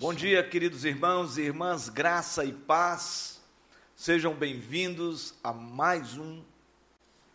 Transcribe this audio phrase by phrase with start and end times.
[0.00, 3.38] Bom dia, queridos irmãos e irmãs, graça e paz.
[3.94, 6.42] Sejam bem-vindos a mais um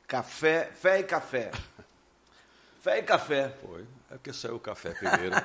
[0.08, 1.52] Café, Fé e Café.
[2.82, 3.56] Fé e Café.
[3.62, 3.86] Foi.
[4.10, 5.36] É porque saiu o café primeiro.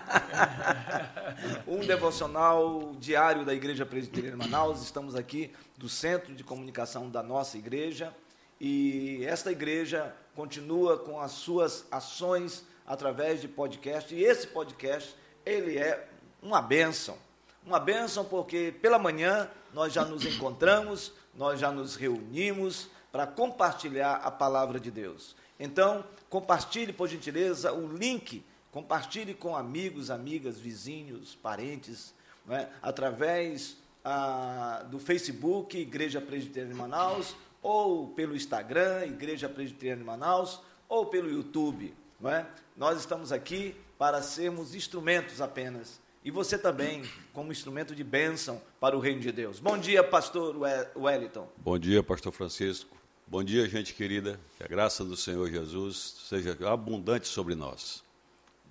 [1.68, 4.80] um devocional diário da Igreja Presbiteriana de Manaus.
[4.80, 8.16] Estamos aqui do Centro de Comunicação da nossa igreja.
[8.58, 14.14] E esta igreja continua com as suas ações através de podcast.
[14.14, 15.14] E esse podcast,
[15.44, 16.08] ele é
[16.42, 17.16] uma bênção.
[17.64, 24.14] Uma bênção porque pela manhã nós já nos encontramos, nós já nos reunimos para compartilhar
[24.14, 25.36] a palavra de Deus.
[25.58, 32.14] Então, compartilhe, por gentileza, o link, compartilhe com amigos, amigas, vizinhos, parentes,
[32.48, 32.68] é?
[32.80, 40.60] através ah, do Facebook, Igreja Presbiteriana de Manaus, ou pelo Instagram, Igreja Presbiteriana de Manaus,
[40.88, 41.94] ou pelo YouTube.
[42.24, 42.46] É?
[42.76, 46.00] Nós estamos aqui para sermos instrumentos apenas.
[46.22, 47.02] E você também,
[47.32, 49.58] como instrumento de bênção para o reino de Deus.
[49.58, 50.54] Bom dia, pastor
[50.94, 51.48] Wellington.
[51.56, 52.94] Bom dia, pastor Francisco.
[53.26, 54.38] Bom dia, gente querida.
[54.58, 58.04] Que a graça do Senhor Jesus seja abundante sobre nós.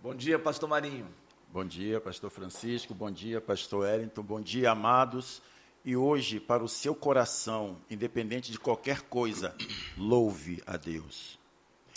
[0.03, 1.07] Bom dia, pastor Marinho.
[1.51, 2.93] Bom dia, pastor Francisco.
[2.93, 4.21] Bom dia, pastor Wellington.
[4.21, 5.41] Bom dia, amados.
[5.83, 9.55] E hoje, para o seu coração, independente de qualquer coisa,
[9.97, 11.38] louve a Deus.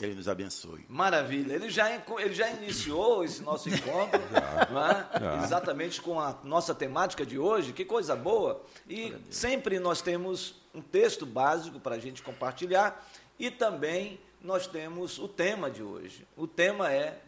[0.00, 0.84] Ele nos abençoe.
[0.88, 1.54] Maravilha.
[1.54, 5.44] Ele já, ele já iniciou esse nosso encontro, é?
[5.44, 7.72] exatamente com a nossa temática de hoje.
[7.72, 8.62] Que coisa boa.
[8.88, 13.06] E sempre nós temos um texto básico para a gente compartilhar
[13.38, 16.26] e também nós temos o tema de hoje.
[16.36, 17.20] O tema é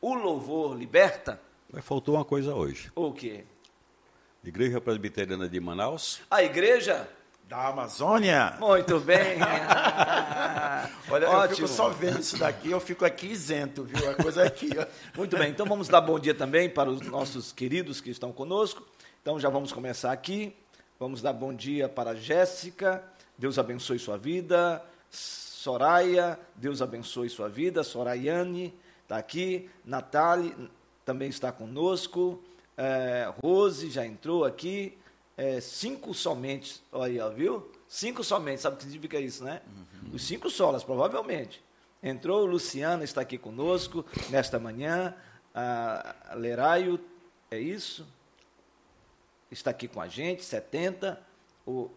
[0.00, 1.40] O Louvor Liberta.
[1.70, 2.90] Mas faltou uma coisa hoje.
[2.94, 3.44] O quê?
[4.44, 6.20] Igreja Presbiteriana de Manaus.
[6.30, 7.08] A igreja
[7.48, 8.54] da Amazônia.
[8.58, 9.38] Muito bem.
[11.10, 11.42] Olha, Ótimo.
[11.42, 14.10] eu fico só vendo isso daqui, eu fico aqui isento, viu?
[14.10, 14.70] A coisa aqui.
[14.78, 14.86] Ó.
[15.16, 18.86] Muito bem, então vamos dar bom dia também para os nossos queridos que estão conosco.
[19.20, 20.56] Então já vamos começar aqui.
[20.98, 23.02] Vamos dar bom dia para Jéssica.
[23.36, 24.82] Deus abençoe sua vida.
[25.10, 27.82] Soraya, Deus abençoe sua vida.
[27.82, 29.68] Sorayane está aqui.
[29.84, 30.54] Natália
[31.04, 32.42] também está conosco
[32.76, 34.96] é, Rose já entrou aqui,
[35.36, 37.70] é, cinco somente, olha aí, viu?
[37.88, 39.62] Cinco somente, sabe o que significa isso, né?
[39.66, 40.14] Uhum.
[40.14, 41.62] Os cinco solas, provavelmente.
[42.02, 45.14] Entrou, Luciana está aqui conosco nesta manhã,
[45.54, 46.98] a Leraio,
[47.50, 48.06] é isso?
[49.50, 51.20] Está aqui com a gente, 70,
[51.66, 51.90] o,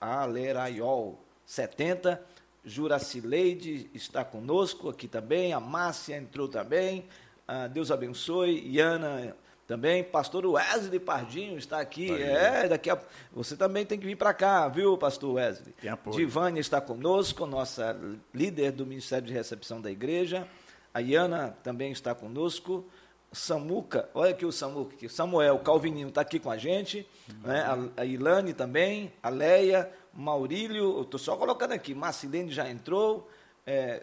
[0.00, 2.22] a Leraiol, 70,
[2.64, 7.06] Juracileide está conosco aqui também, a Márcia entrou também,
[7.48, 9.36] ah, Deus abençoe, Iana
[9.72, 12.12] também, pastor Wesley Pardinho está aqui.
[12.12, 12.98] É, daqui a
[13.32, 15.72] você também tem que vir para cá, viu, pastor Wesley?
[15.80, 16.14] Tem apoio.
[16.14, 17.98] Divane está conosco, nossa
[18.34, 20.46] líder do Ministério de Recepção da Igreja.
[20.92, 22.84] A Iana também está conosco.
[23.32, 25.08] Samuca, olha aqui o Samuca, aqui.
[25.08, 27.48] Samuel Calvininho está aqui com a gente, uhum.
[27.48, 27.62] né?
[27.96, 33.26] a, a Ilane também, a Leia, Maurílio, eu estou só colocando aqui, Marcilene já entrou,
[33.66, 34.02] é,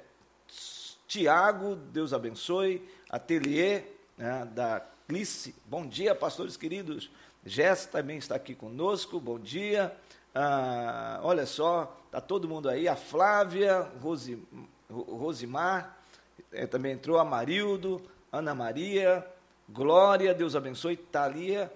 [1.08, 3.86] Tiago, Deus abençoe, Atelier,
[4.18, 7.10] né, da Clice, bom dia, pastores queridos.
[7.44, 9.92] Jess também está aqui conosco, bom dia.
[10.36, 12.88] Ah, olha só, está todo mundo aí.
[12.88, 14.40] A Flávia, Rosi,
[14.88, 15.98] Rosimar,
[16.52, 17.18] é, também entrou.
[17.18, 18.00] Amarildo,
[18.32, 19.26] Ana Maria,
[19.68, 20.96] Glória, Deus abençoe.
[20.96, 21.74] Thalia,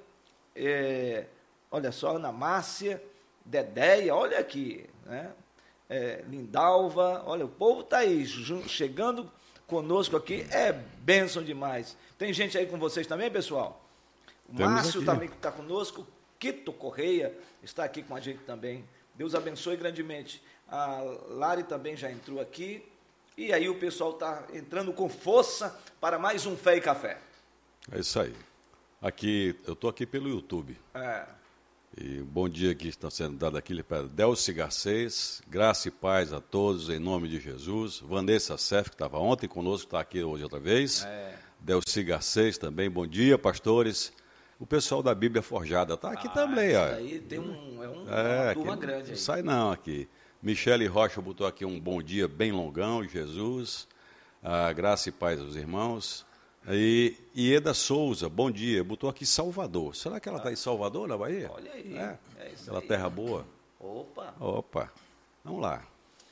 [0.56, 1.26] é,
[1.72, 3.04] olha só, Ana Márcia,
[3.44, 5.32] Dedéia, olha aqui, né?
[5.90, 8.28] É, Lindalva, olha, o povo está aí,
[8.68, 9.28] chegando
[9.68, 11.98] conosco aqui, é bênção demais.
[12.18, 13.84] Tem gente aí com vocês também, pessoal?
[14.48, 15.06] O Temos Márcio aqui.
[15.06, 16.06] também está conosco.
[16.40, 18.84] Quito Correia está aqui com a gente também.
[19.16, 20.44] Deus abençoe grandemente.
[20.68, 22.84] A Lari também já entrou aqui.
[23.38, 27.18] E aí o pessoal está entrando com força para mais um Fé e Café.
[27.92, 28.36] É isso aí.
[29.02, 30.80] Aqui, eu estou aqui pelo YouTube.
[30.94, 31.26] É.
[31.96, 36.42] E bom dia que está sendo dado aqui para Delci Garcês, graça e paz a
[36.42, 38.00] todos, em nome de Jesus.
[38.00, 41.06] Vanessa Sef, que estava ontem conosco, está aqui hoje outra vez.
[41.06, 41.36] É.
[41.60, 44.12] Delci Garcês também, bom dia, pastores.
[44.60, 46.76] O pessoal da Bíblia Forjada está aqui ah, também.
[46.76, 46.84] Ó.
[46.84, 49.10] aí tem um, é, um, é uma turma grande.
[49.12, 50.10] Não sai não aqui.
[50.42, 53.88] Michele Rocha botou aqui um bom dia bem longão, Jesus.
[54.42, 56.26] Ah, graça e paz aos irmãos.
[56.70, 59.96] E Ieda Souza, bom dia, botou aqui Salvador.
[59.96, 61.52] Será que ela está em Salvador, na Bahia?
[61.54, 61.98] Olha aí.
[61.98, 62.88] É, é Aquela aí.
[62.88, 63.46] terra boa.
[63.80, 64.34] Opa.
[64.40, 64.92] Opa.
[65.44, 65.84] Vamos lá.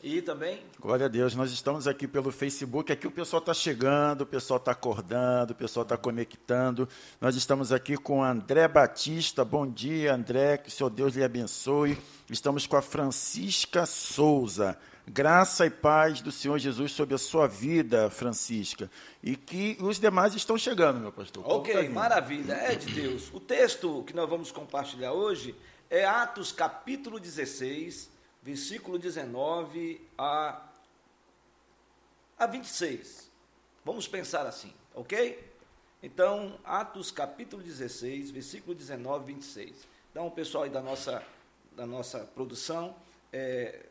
[0.03, 0.61] E também?
[0.79, 2.91] Glória a Deus, nós estamos aqui pelo Facebook.
[2.91, 6.89] Aqui o pessoal está chegando, o pessoal está acordando, o pessoal está conectando.
[7.19, 9.45] Nós estamos aqui com André Batista.
[9.45, 11.97] Bom dia, André, que o seu Deus lhe abençoe.
[12.29, 14.77] Estamos com a Francisca Souza.
[15.07, 18.89] Graça e paz do Senhor Jesus sobre a sua vida, Francisca.
[19.23, 21.43] E que os demais estão chegando, meu pastor.
[21.45, 22.53] Ok, tá maravilha.
[22.53, 23.31] É de Deus.
[23.33, 25.55] O texto que nós vamos compartilhar hoje
[25.89, 28.09] é Atos capítulo 16,
[28.43, 30.61] versículo 19 a,
[32.37, 33.29] a 26.
[33.83, 35.51] Vamos pensar assim, ok?
[36.03, 39.87] Então, Atos capítulo 16, versículo 19 e 26.
[40.11, 41.23] Então, o pessoal aí da nossa,
[41.75, 42.95] da nossa produção,
[43.33, 43.85] é,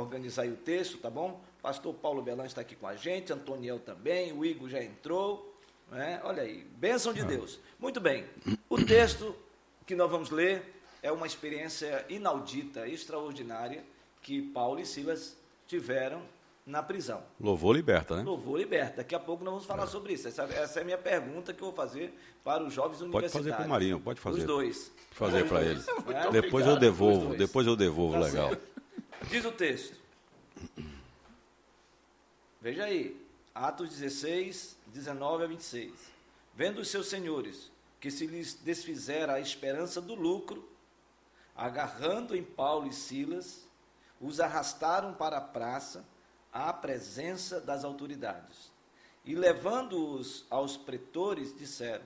[0.00, 1.40] organizar aí o texto, tá bom?
[1.62, 5.54] Pastor Paulo Belan está aqui com a gente, Antoniel também, o Igor já entrou,
[5.90, 6.20] né?
[6.24, 7.58] olha aí, bênção de Deus.
[7.78, 8.24] Muito bem,
[8.68, 9.34] o texto
[9.86, 13.84] que nós vamos ler é uma experiência inaudita, extraordinária,
[14.22, 16.22] que Paulo e Silas tiveram
[16.66, 17.22] na prisão.
[17.40, 18.22] Louvor liberta, né?
[18.24, 18.96] Louvor liberta.
[18.96, 19.86] Daqui a pouco nós vamos falar é.
[19.86, 20.26] sobre isso.
[20.26, 22.12] Essa, essa, é a minha pergunta que eu vou fazer
[22.42, 23.32] para os jovens pode universitários.
[23.32, 24.38] Pode fazer para o Marinho, pode fazer.
[24.40, 24.92] Os dois.
[25.12, 25.80] Fazer para ele.
[26.08, 26.30] É?
[26.30, 28.48] Depois eu devolvo, depois eu devolvo, tá legal.
[28.48, 28.76] Certo.
[29.24, 29.96] Diz o texto.
[32.60, 33.20] Veja aí,
[33.54, 35.92] Atos 16, 19 a 26.
[36.54, 37.70] Vendo os seus senhores
[38.00, 40.68] que se lhes desfizera a esperança do lucro,
[41.56, 43.66] agarrando em Paulo e Silas,
[44.20, 46.04] os arrastaram para a praça
[46.52, 48.70] à presença das autoridades.
[49.24, 52.04] E levando-os aos pretores, disseram: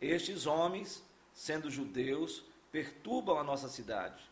[0.00, 1.02] Estes homens,
[1.34, 4.22] sendo judeus, perturbam a nossa cidade,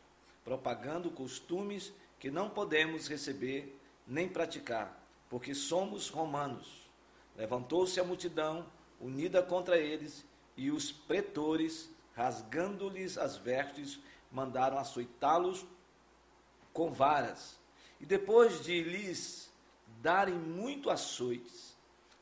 [0.45, 1.93] propagando costumes
[2.23, 3.77] que não podemos receber
[4.07, 4.97] nem praticar,
[5.29, 6.89] porque somos romanos.
[7.37, 8.65] Levantou-se a multidão,
[9.01, 10.25] unida contra eles,
[10.57, 13.99] e os pretores, rasgando-lhes as vestes,
[14.31, 15.67] mandaram açoitá-los
[16.73, 17.59] com varas.
[18.01, 19.51] E depois de lhes
[20.01, 21.77] darem muito açoites,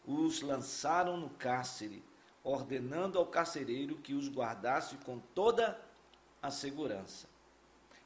[0.06, 2.02] os lançaram no cárcere,
[2.42, 5.78] ordenando ao carcereiro que os guardasse com toda
[6.40, 7.28] a segurança.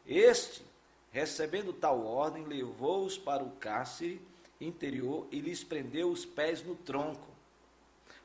[0.04, 0.73] Este,
[1.14, 4.20] recebendo tal ordem, levou-os para o cárcere
[4.60, 7.28] interior e lhes prendeu os pés no tronco.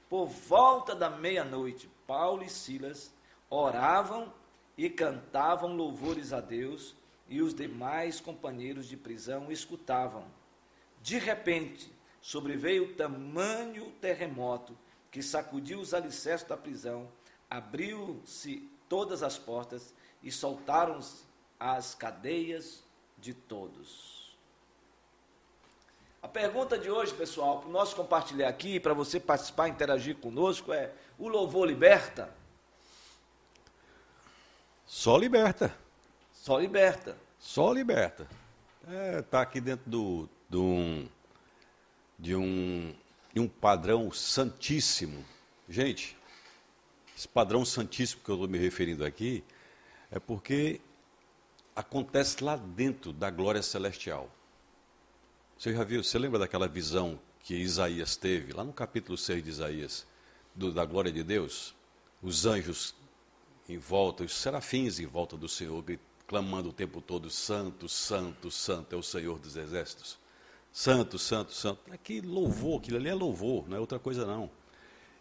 [0.10, 3.14] Por volta da meia-noite, Paulo e Silas
[3.48, 4.34] oravam
[4.76, 6.96] e cantavam louvores a Deus,
[7.28, 10.26] e os demais companheiros de prisão escutavam.
[11.00, 14.76] De repente, sobreveio tamanho terremoto
[15.12, 17.08] que sacudiu os alicerces da prisão,
[17.48, 19.94] abriu-se todas as portas
[20.24, 21.00] e soltaram
[21.60, 22.84] as cadeias
[23.18, 24.38] de todos.
[26.22, 30.92] A pergunta de hoje, pessoal, para nós compartilhar aqui, para você participar, interagir conosco, é:
[31.18, 32.34] o louvor liberta?
[34.86, 35.74] Só liberta.
[36.34, 37.18] Só liberta.
[37.38, 38.28] Só liberta.
[38.82, 41.10] Está é, tá aqui dentro do, de um,
[42.18, 42.96] de um,
[43.34, 45.24] de um padrão santíssimo.
[45.70, 46.18] Gente,
[47.16, 49.44] esse padrão santíssimo que eu estou me referindo aqui
[50.12, 50.82] é porque
[51.80, 54.30] acontece lá dentro da glória celestial.
[55.58, 59.50] Você já viu, você lembra daquela visão que Isaías teve, lá no capítulo 6 de
[59.50, 60.06] Isaías,
[60.54, 61.74] do, da glória de Deus?
[62.22, 62.94] Os anjos
[63.68, 65.82] em volta, os serafins em volta do Senhor,
[66.28, 70.20] clamando o tempo todo: Santo, Santo, Santo é o Senhor dos exércitos.
[70.74, 71.80] Santo, santo, santo.
[72.04, 74.52] Que louvor, aquilo ali é louvor, não é outra coisa não.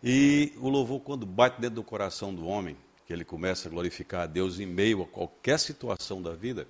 [0.02, 2.76] E o louvor, quando bate dentro do coração do homem,
[3.08, 6.69] que ele começa a glorificar a Deus em meio a qualquer situação da vida,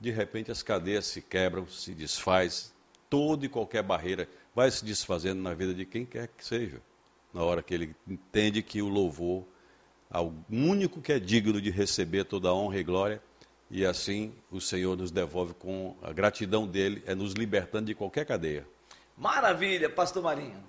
[0.00, 2.72] de repente as cadeias se quebram, se desfaz,
[3.10, 6.80] toda e qualquer barreira vai se desfazendo na vida de quem quer que seja.
[7.34, 9.44] Na hora que ele entende que o louvor
[10.10, 13.22] ao único que é digno de receber toda a honra e glória
[13.70, 18.24] e assim o Senhor nos devolve com a gratidão dele, é nos libertando de qualquer
[18.24, 18.66] cadeia.
[19.18, 20.64] Maravilha, pastor Marinho.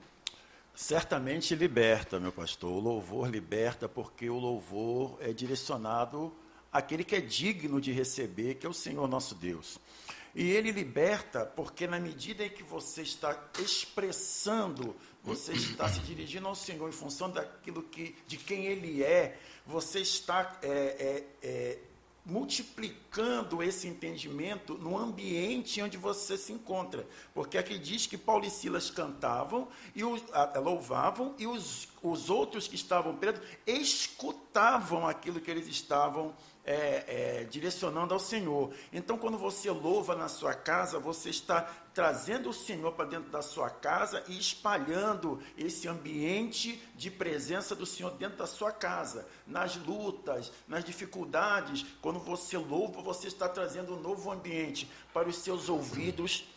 [0.76, 2.72] Certamente liberta, meu pastor.
[2.72, 6.36] O louvor liberta porque o louvor é direcionado
[6.72, 9.80] àquele que é digno de receber, que é o Senhor nosso Deus.
[10.36, 16.46] E ele liberta porque na medida em que você está expressando, você está se dirigindo
[16.46, 21.80] ao Senhor em função daquilo que, de quem Ele é, você está é, é, é,
[22.26, 27.08] multiplicando esse entendimento no ambiente onde você se encontra.
[27.34, 32.76] Porque aqui diz que Paulo e Silas cantavam e louvavam e os, os outros que
[32.76, 34.45] estavam presos escutavam
[35.08, 36.34] aquilo que eles estavam
[36.66, 38.74] é, é, direcionando ao Senhor.
[38.92, 41.62] Então, quando você louva na sua casa, você está
[41.94, 47.86] trazendo o Senhor para dentro da sua casa e espalhando esse ambiente de presença do
[47.86, 49.28] Senhor dentro da sua casa.
[49.46, 55.38] Nas lutas, nas dificuldades, quando você louva, você está trazendo um novo ambiente para os
[55.38, 56.48] seus ouvidos,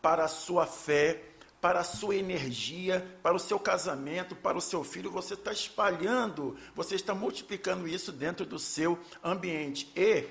[0.00, 1.22] para a sua fé
[1.60, 6.56] para a sua energia, para o seu casamento, para o seu filho, você está espalhando,
[6.74, 9.90] você está multiplicando isso dentro do seu ambiente.
[9.96, 10.24] E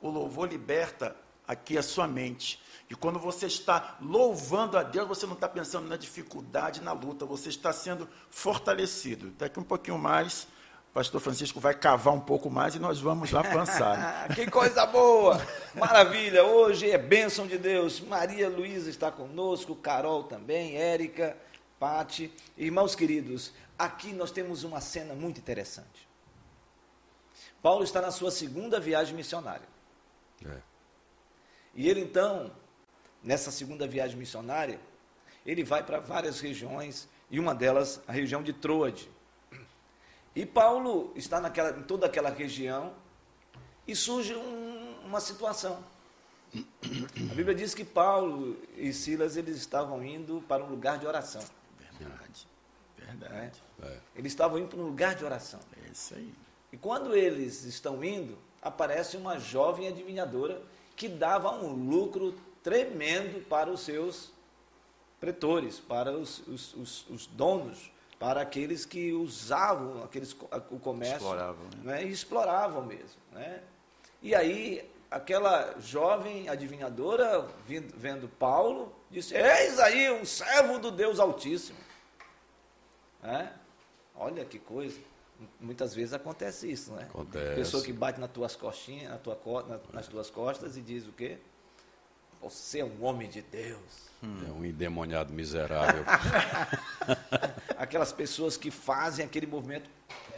[0.00, 1.16] o louvor liberta
[1.46, 2.62] aqui a sua mente.
[2.90, 7.26] E quando você está louvando a Deus, você não está pensando na dificuldade, na luta,
[7.26, 9.30] você está sendo fortalecido.
[9.32, 10.46] Daqui um pouquinho mais,
[10.90, 14.28] o pastor Francisco vai cavar um pouco mais e nós vamos lá pensar.
[14.34, 15.40] que coisa boa!
[15.74, 16.44] Maravilha!
[16.44, 18.00] Hoje é bênção de Deus.
[18.00, 21.36] Maria Luísa está conosco, Carol também, Érica,
[21.78, 22.32] Pati.
[22.56, 26.08] Irmãos queridos, aqui nós temos uma cena muito interessante.
[27.62, 29.68] Paulo está na sua segunda viagem missionária.
[30.44, 30.56] É.
[31.74, 32.50] E ele então,
[33.22, 34.80] nessa segunda viagem missionária,
[35.44, 39.10] ele vai para várias regiões, e uma delas a região de Troade.
[40.34, 42.92] E Paulo está naquela, em toda aquela região
[43.86, 45.82] e surge um, uma situação.
[47.30, 51.42] A Bíblia diz que Paulo e Silas eles estavam indo para um lugar de oração.
[51.98, 52.46] Verdade,
[52.96, 53.62] verdade.
[53.82, 53.98] É?
[54.14, 55.60] Eles estavam indo para um lugar de oração.
[55.84, 56.32] É isso aí.
[56.72, 60.62] E quando eles estão indo, aparece uma jovem adivinhadora
[60.96, 64.30] que dava um lucro tremendo para os seus
[65.20, 70.36] pretores, para os, os, os, os donos, para aqueles que usavam aqueles,
[70.70, 71.92] o comércio exploravam, né?
[71.94, 72.04] Né?
[72.04, 73.20] e exploravam mesmo.
[73.32, 73.62] Né?
[74.20, 81.20] E aí, aquela jovem adivinhadora, vendo, vendo Paulo, disse: Eis aí um servo do Deus
[81.20, 81.78] Altíssimo.
[83.22, 83.48] É?
[84.16, 84.98] Olha que coisa.
[85.60, 87.04] Muitas vezes acontece isso, né?
[87.08, 87.54] Acontece.
[87.54, 91.12] Pessoa que bate nas tuas costinhas, na tua, na, nas tuas costas e diz o
[91.12, 91.38] quê?
[92.42, 94.07] Você é um homem de Deus.
[94.22, 94.36] Hum.
[94.48, 96.04] É um endemoniado miserável.
[97.78, 99.88] Aquelas pessoas que fazem aquele movimento.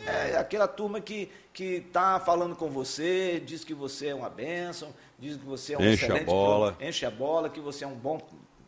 [0.07, 5.37] É aquela turma que está falando com você, diz que você é uma bênção, diz
[5.37, 6.23] que você é um enche excelente.
[6.23, 6.77] A bola.
[6.81, 8.21] Enche a bola, que você é um bom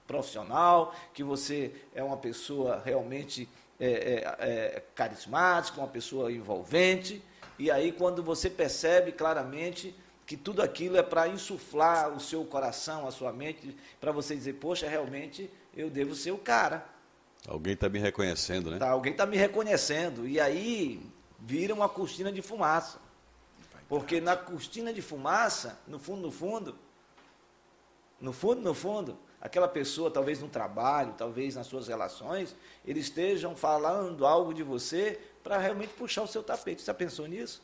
[0.07, 3.49] profissional, que você é uma pessoa realmente
[3.81, 7.23] é, é, é, carismática, uma pessoa envolvente.
[7.59, 9.95] E aí, quando você percebe claramente
[10.33, 14.55] que tudo aquilo é para insuflar o seu coração, a sua mente, para você dizer,
[14.55, 16.87] poxa, realmente eu devo ser o cara.
[17.47, 18.79] Alguém está me reconhecendo, né?
[18.79, 20.27] Tá, alguém está me reconhecendo.
[20.27, 21.07] E aí
[21.39, 22.99] vira uma cortina de fumaça.
[23.91, 26.79] Porque na cortina de fumaça, no fundo, no fundo,
[28.19, 33.55] no fundo, no fundo, aquela pessoa, talvez no trabalho, talvez nas suas relações, eles estejam
[33.55, 36.81] falando algo de você para realmente puxar o seu tapete.
[36.81, 37.63] Você já pensou nisso?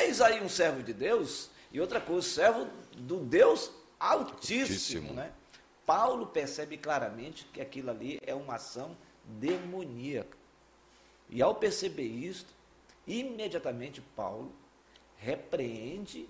[0.00, 4.60] Eis aí um servo de Deus, e outra coisa, servo do Deus Altíssimo.
[4.60, 5.12] Altíssimo.
[5.12, 5.32] Né?
[5.84, 10.38] Paulo percebe claramente que aquilo ali é uma ação demoníaca.
[11.28, 12.54] E ao perceber isto,
[13.08, 14.52] imediatamente Paulo
[15.16, 16.28] repreende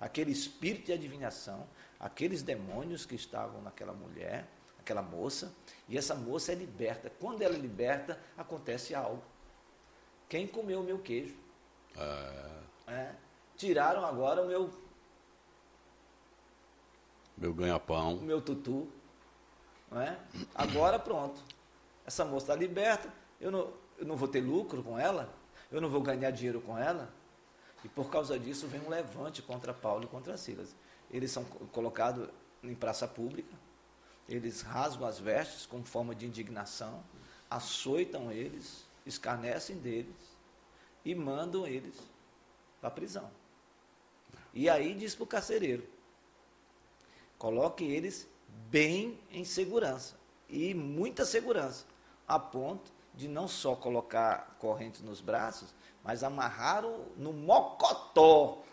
[0.00, 1.66] aquele espírito de adivinhação,
[1.98, 4.46] aqueles demônios que estavam naquela mulher,
[4.78, 5.52] aquela moça,
[5.88, 7.10] e essa moça é liberta.
[7.18, 9.24] Quando ela é liberta, acontece algo.
[10.28, 11.34] Quem comeu o meu queijo?
[11.96, 12.62] Ah.
[12.86, 13.12] É,
[13.58, 14.70] tiraram agora o meu.
[17.36, 18.14] Meu ganha-pão.
[18.14, 18.88] O meu tutu.
[19.90, 20.18] Não é?
[20.54, 21.42] Agora pronto.
[22.06, 25.28] Essa moça está liberta, eu não, eu não vou ter lucro com ela,
[25.70, 27.12] eu não vou ganhar dinheiro com ela.
[27.84, 30.74] E por causa disso vem um levante contra Paulo e contra Silas
[31.10, 32.28] eles são colocados
[32.62, 33.54] em praça pública,
[34.28, 37.02] eles rasgam as vestes como forma de indignação,
[37.50, 40.36] açoitam eles, escarnecem deles
[41.04, 41.96] e mandam eles
[42.80, 43.30] para a prisão.
[44.58, 45.88] E aí diz para o carcereiro:
[47.38, 48.26] coloque eles
[48.68, 50.16] bem em segurança,
[50.48, 51.86] e muita segurança,
[52.26, 55.72] a ponto de não só colocar correntes nos braços,
[56.02, 58.64] mas amarraram no mocotó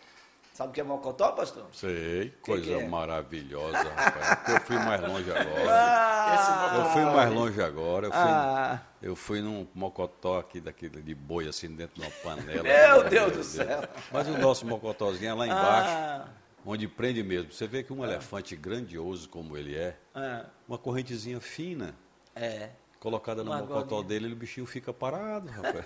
[0.56, 1.66] Sabe o que é mocotó, pastor?
[1.70, 2.88] Sei, que coisa que é?
[2.88, 4.48] maravilhosa, rapaz.
[4.48, 5.68] Eu fui mais longe agora.
[5.68, 8.06] Ah, eu fui mais longe agora.
[8.06, 12.10] Eu fui, ah, eu fui num mocotó aqui daquele de boi assim dentro de uma
[12.22, 12.62] panela.
[12.62, 13.86] Meu Deus do céu.
[14.10, 15.90] Mas o nosso mocotózinho é lá embaixo.
[15.90, 16.28] Ah,
[16.64, 17.52] onde prende mesmo.
[17.52, 18.06] Você vê que um ah.
[18.06, 20.46] elefante grandioso como ele é, ah.
[20.66, 21.94] uma correntezinha fina.
[22.34, 25.84] É colocada no mocotó dele, o bichinho fica parado, rapaz.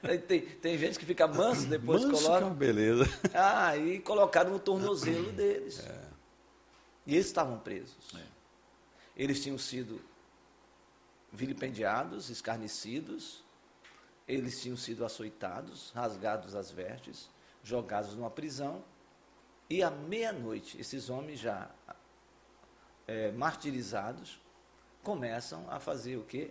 [0.26, 2.50] tem, tem, gente que fica manso depois manso, coloca.
[2.50, 3.04] Beleza.
[3.34, 5.80] Ah, e colocaram no tornozelo deles.
[5.80, 6.08] É.
[7.06, 8.14] E eles estavam presos.
[8.14, 8.22] É.
[9.16, 10.00] Eles tinham sido
[11.32, 13.42] vilipendiados, escarnecidos,
[14.26, 17.28] eles tinham sido açoitados, rasgados as vestes,
[17.62, 18.84] jogados numa prisão.
[19.68, 21.70] E à meia-noite, esses homens já
[23.06, 24.39] é, martirizados,
[25.02, 26.50] começam a fazer o quê?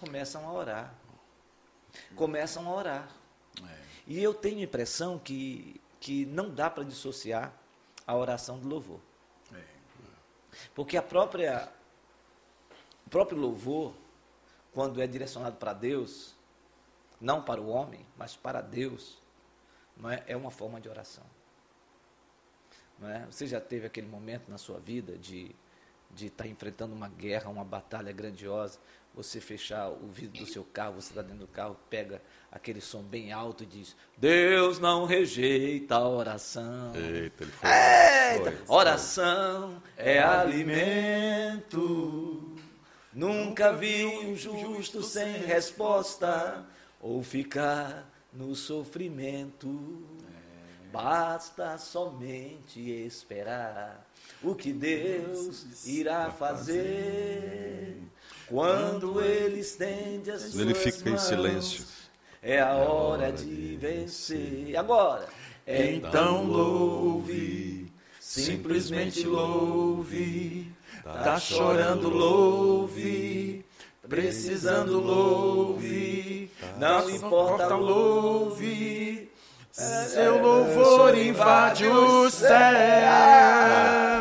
[0.00, 0.94] Começam a orar.
[2.16, 3.08] Começam a orar.
[3.62, 3.84] É.
[4.06, 7.52] E eu tenho a impressão que, que não dá para dissociar
[8.06, 9.00] a oração do louvor.
[9.52, 9.62] É.
[10.74, 11.72] Porque a própria,
[13.06, 13.94] o próprio louvor,
[14.72, 16.34] quando é direcionado para Deus,
[17.20, 19.18] não para o homem, mas para Deus,
[19.96, 21.24] não é, é uma forma de oração.
[23.02, 23.26] É?
[23.26, 25.54] Você já teve aquele momento na sua vida de
[26.14, 28.78] de estar tá enfrentando uma guerra, uma batalha grandiosa,
[29.14, 33.02] você fechar o vidro do seu carro, você está dentro do carro, pega aquele som
[33.02, 36.92] bem alto e diz: Deus não rejeita a oração.
[36.96, 37.70] Eita, ele foi.
[37.70, 41.72] Eita, foi, oração é alimento.
[43.12, 46.66] Nunca vi um justo sem resposta
[47.00, 50.13] ou ficar no sofrimento.
[50.94, 54.06] Basta somente esperar
[54.40, 57.98] o que Deus irá fazer
[58.46, 61.24] quando Ele estende as suas Ele fica mãos.
[61.24, 61.84] em silêncio.
[62.40, 64.76] É a hora de vencer.
[64.76, 65.28] Agora,
[65.66, 70.72] então louve, simplesmente louve.
[71.02, 73.64] Tá chorando, louve.
[74.08, 76.52] Precisando, louve.
[76.78, 79.13] Não importa, louve.
[79.76, 82.48] Seu louvor invade o céu.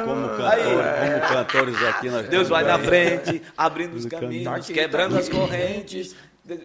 [0.04, 5.30] Como, cantor, como cantores aqui nós Deus vai na frente, abrindo os caminhos, quebrando as
[5.30, 6.16] correntes,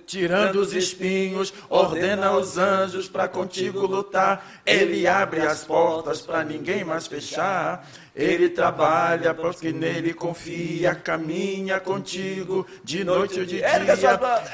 [0.07, 4.63] tirando os espinhos, ordena os anjos para contigo lutar.
[4.65, 7.87] Ele abre as portas para ninguém mais fechar.
[8.19, 13.69] Ele trabalha porque nele confia, caminha contigo de noite ou de dia.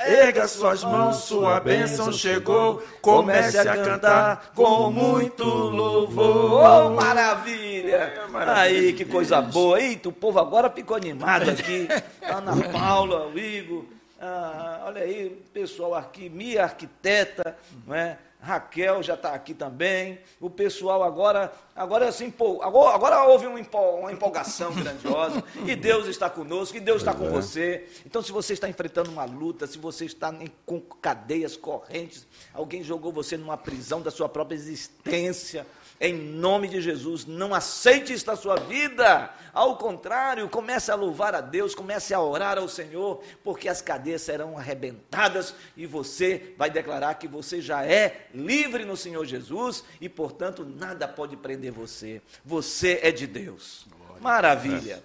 [0.06, 2.82] Erga suas mãos, sua bênção chegou.
[3.00, 6.62] Comece a cantar com muito louvor.
[6.62, 7.96] Oh, maravilha!
[7.96, 8.60] É, maravilha!
[8.60, 9.80] Aí, que coisa boa.
[9.80, 11.88] Eita, o povo agora ficou animado aqui.
[12.20, 13.86] Ana Paula, o Igor.
[14.20, 17.56] Ah, olha aí, pessoal aqui, Mia Arquiteta,
[17.86, 18.18] não é?
[18.44, 20.20] Raquel já está aqui também.
[20.38, 25.42] O pessoal agora, agora assim, agora, agora houve uma empolgação grandiosa.
[25.66, 27.30] E Deus está conosco, e Deus está com é.
[27.30, 27.88] você.
[28.04, 32.84] Então, se você está enfrentando uma luta, se você está em, com cadeias correntes, alguém
[32.84, 35.66] jogou você numa prisão da sua própria existência,
[36.00, 39.30] em nome de Jesus, não aceite isso na sua vida.
[39.52, 44.22] Ao contrário, comece a louvar a Deus, comece a orar ao Senhor, porque as cadeias
[44.22, 50.08] serão arrebentadas e você vai declarar que você já é livre no Senhor Jesus e,
[50.08, 52.20] portanto, nada pode prender você.
[52.44, 53.86] Você é de Deus.
[54.20, 55.02] Maravilha.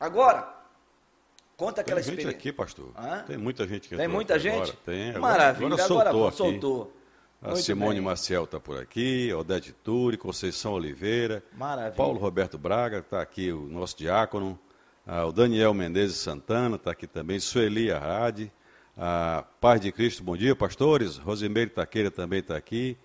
[0.00, 0.48] Agora,
[1.56, 2.38] conta aquela Tem gente experiência.
[2.38, 2.90] aqui, pastor.
[2.96, 3.24] Hã?
[3.26, 4.56] Tem muita gente que Tem muita gente?
[4.56, 4.78] Agora.
[4.84, 5.10] Tem.
[5.10, 5.66] Agora, Maravilha.
[5.66, 6.08] Agora soltou.
[6.08, 7.01] Agora soltou.
[7.42, 8.02] A Muito Simone bem.
[8.02, 11.96] Maciel está por aqui, Odete Turi, Conceição Oliveira, Maravilha.
[11.96, 14.56] Paulo Roberto Braga, está aqui o nosso diácono,
[15.04, 18.52] ah, o Daniel Menezes Santana está aqui também, Sueli Arade,
[18.96, 22.96] a Paz de Cristo, bom dia, pastores, Rosimeire Taqueira também está aqui,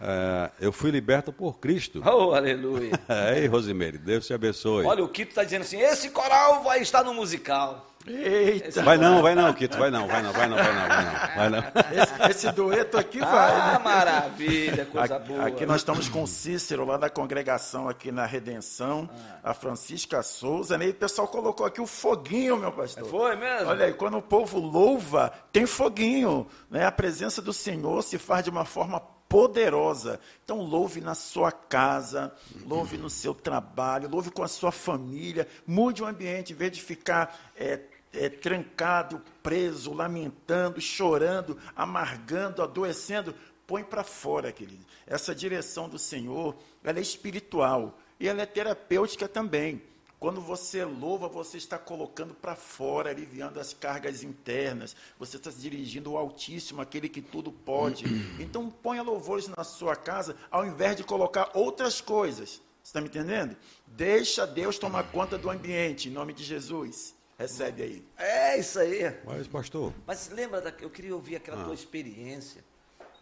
[0.00, 2.02] ah, eu fui liberto por Cristo.
[2.04, 2.90] Oh, aleluia.
[3.36, 4.84] Ei, Rosimeire, Deus te abençoe.
[4.84, 7.86] Olha, o Quito está dizendo assim, esse coral vai estar no musical.
[8.06, 8.82] Eita.
[8.82, 11.36] Vai não, vai não, Quito, vai não, vai não, vai não, vai não, vai não.
[11.36, 12.02] Vai não.
[12.02, 13.78] Esse, esse dueto aqui vai, ah, né?
[13.84, 15.46] maravilha, coisa aqui, boa.
[15.46, 19.10] Aqui nós estamos com o Cícero, lá da congregação aqui na Redenção,
[19.42, 19.50] ah.
[19.50, 20.86] a Francisca Souza, né?
[20.86, 23.08] E o pessoal colocou aqui o foguinho, meu pastor.
[23.08, 23.68] Foi mesmo?
[23.68, 26.86] Olha aí, quando o povo louva, tem foguinho, né?
[26.86, 30.20] A presença do Senhor se faz de uma forma poderosa.
[30.44, 32.32] Então, louve na sua casa,
[32.64, 36.82] louve no seu trabalho, louve com a sua família, mude o ambiente, em vez de
[36.82, 37.80] ficar é,
[38.16, 43.34] é, trancado, preso, lamentando, chorando, amargando, adoecendo,
[43.66, 44.84] põe para fora, querido.
[45.06, 49.82] Essa direção do Senhor, ela é espiritual e ela é terapêutica também.
[50.18, 54.96] Quando você louva, você está colocando para fora, aliviando as cargas internas.
[55.18, 58.04] Você está dirigindo o Altíssimo, aquele que tudo pode.
[58.40, 62.62] Então, ponha louvores na sua casa, ao invés de colocar outras coisas.
[62.82, 63.56] Você está me entendendo?
[63.86, 67.15] Deixa Deus tomar conta do ambiente, em nome de Jesus.
[67.38, 68.04] Recebe aí.
[68.16, 69.02] É isso aí.
[69.24, 69.92] Mas, pastor.
[70.06, 71.64] Mas lembra, da, eu queria ouvir aquela ah.
[71.64, 72.64] tua experiência,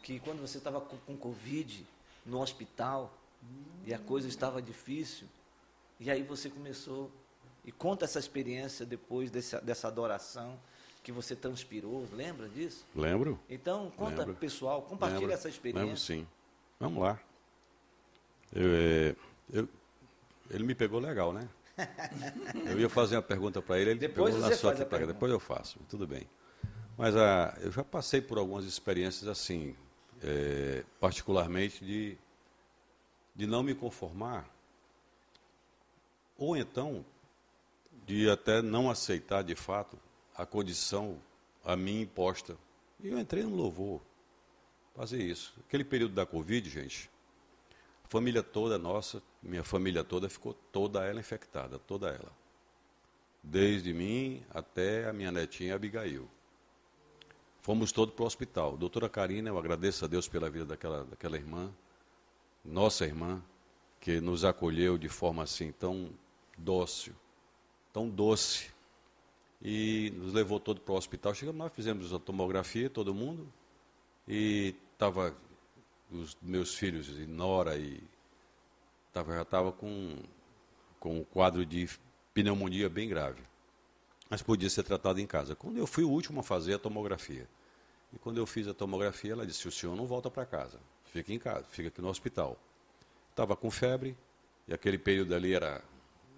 [0.03, 1.85] que quando você estava com, com Covid
[2.25, 3.65] no hospital hum.
[3.85, 5.27] e a coisa estava difícil,
[5.99, 7.11] e aí você começou,
[7.65, 10.59] e conta essa experiência depois desse, dessa adoração
[11.03, 12.87] que você transpirou, lembra disso?
[12.95, 13.39] Lembro.
[13.51, 14.37] Então, conta Lembro.
[14.37, 15.35] pessoal, compartilha Lembro.
[15.35, 15.85] essa experiência.
[15.85, 16.27] Lembro sim.
[16.81, 17.21] Vamos lá.
[18.53, 19.17] Eu, é,
[19.53, 19.69] eu,
[20.51, 21.49] ele me pegou legal, né?
[22.67, 25.79] eu ia fazer uma pergunta para ele, ele depois pegou na sua Depois eu faço,
[25.89, 26.29] tudo bem.
[26.97, 29.75] Mas ah, eu já passei por algumas experiências assim,
[30.23, 32.17] é, particularmente de,
[33.35, 34.49] de não me conformar,
[36.39, 37.05] ou então
[38.07, 39.99] de até não aceitar de fato
[40.37, 41.19] a condição
[41.65, 42.57] a mim imposta.
[43.01, 44.01] E eu entrei no louvor,
[44.95, 45.55] fazer isso.
[45.67, 47.11] Aquele período da Covid, gente,
[48.15, 52.31] família toda nossa, minha família toda, ficou toda ela infectada, toda ela.
[53.43, 56.29] Desde mim até a minha netinha Abigail.
[57.61, 58.77] Fomos todos para o hospital.
[58.77, 61.73] Doutora Karina, eu agradeço a Deus pela vida daquela, daquela irmã,
[62.65, 63.43] nossa irmã,
[64.01, 66.09] que nos acolheu de forma assim tão
[66.57, 67.15] dócil,
[67.93, 68.71] tão doce,
[69.61, 71.35] e nos levou todo para o hospital.
[71.35, 73.53] Chegamos lá, fizemos a tomografia, todo mundo,
[74.29, 75.35] e estava
[76.15, 78.03] os meus filhos e Nora, e
[79.13, 80.17] tava, já estava com,
[81.01, 81.89] com um quadro de
[82.33, 83.43] pneumonia bem grave.
[84.29, 85.55] Mas podia ser tratado em casa.
[85.55, 87.49] Quando eu fui o último a fazer a tomografia,
[88.13, 91.33] e quando eu fiz a tomografia, ela disse: o senhor não volta para casa, fica
[91.33, 92.57] em casa, fica aqui no hospital.
[93.31, 94.17] Estava com febre,
[94.69, 95.83] e aquele período ali era,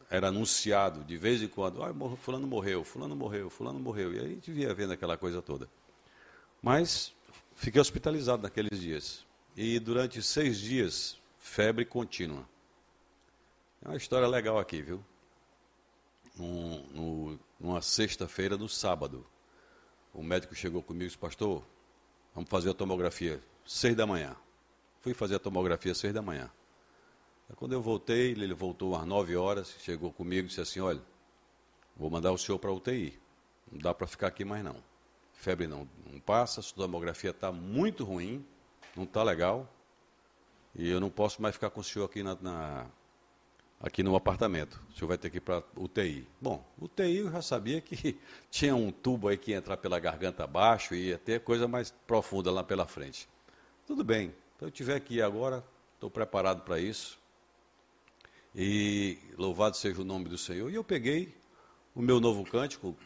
[0.09, 4.15] era anunciado de vez em quando: ah, Fulano morreu, Fulano morreu, Fulano morreu.
[4.15, 5.69] E aí a gente vendo aquela coisa toda.
[6.63, 7.13] Mas
[7.55, 9.26] fiquei hospitalizado naqueles dias.
[9.57, 12.47] E durante seis dias, febre contínua.
[13.83, 15.03] É uma história legal aqui, viu?
[16.39, 19.27] Um, no, numa sexta-feira, no sábado,
[20.13, 21.65] o médico chegou comigo e disse, pastor,
[22.35, 24.37] vamos fazer a tomografia, seis da manhã.
[25.01, 26.51] Fui fazer a tomografia seis da manhã.
[27.55, 31.01] Quando eu voltei, ele voltou às nove horas, chegou comigo e disse assim, olha,
[31.97, 33.19] vou mandar o senhor para UTI.
[33.73, 34.77] Não dá para ficar aqui mais não.
[35.33, 38.45] Febre não, não passa, a tomografia está muito ruim,
[38.97, 39.69] não está legal.
[40.75, 42.87] E eu não posso mais ficar com o senhor aqui na, na
[43.81, 44.81] aqui no apartamento.
[44.91, 46.27] O senhor vai ter que ir para UTI.
[46.41, 48.19] Bom, UTI eu já sabia que
[48.51, 51.91] tinha um tubo aí que ia entrar pela garganta abaixo e ia ter coisa mais
[52.07, 53.29] profunda lá pela frente.
[53.87, 57.19] Tudo bem, se eu tiver que ir agora, estou preparado para isso.
[58.55, 60.71] E louvado seja o nome do Senhor.
[60.71, 61.35] E eu peguei
[61.95, 62.97] o meu novo cântico,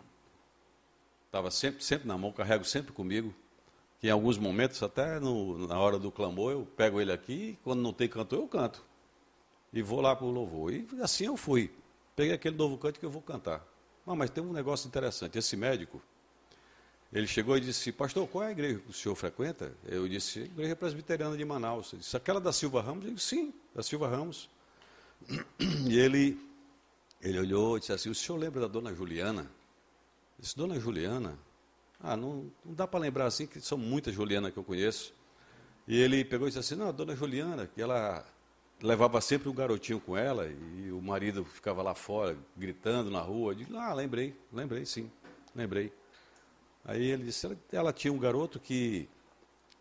[1.26, 3.34] estava sempre, sempre na mão, carrego sempre comigo.
[4.00, 7.80] Que em alguns momentos, até no, na hora do clamor, eu pego ele aqui, quando
[7.82, 8.82] não tem cantor, eu canto
[9.72, 10.72] e vou lá para o louvor.
[10.72, 11.70] E assim eu fui.
[12.16, 13.64] Peguei aquele novo canto que eu vou cantar.
[14.06, 15.38] Ah, mas tem um negócio interessante.
[15.38, 16.02] Esse médico,
[17.12, 19.72] ele chegou e disse, pastor, qual é a igreja que o senhor frequenta?
[19.84, 21.92] Eu disse, igreja presbiteriana de Manaus.
[21.92, 23.04] Ele disse, aquela da Silva Ramos?
[23.04, 24.48] Eu disse, sim, da Silva Ramos.
[25.86, 26.40] E ele,
[27.20, 29.42] ele olhou e disse assim, o senhor lembra da dona Juliana?
[29.42, 31.38] Eu disse, dona Juliana?
[32.02, 35.12] Ah, não, não dá para lembrar assim, que são muitas Julianas que eu conheço.
[35.86, 38.24] E ele pegou e disse assim, não, a dona Juliana, que ela
[38.82, 43.54] levava sempre um garotinho com ela e o marido ficava lá fora gritando na rua.
[43.54, 45.10] Disse, ah, lembrei, lembrei sim,
[45.54, 45.92] lembrei.
[46.84, 49.08] Aí ele disse, ela, ela tinha um garoto que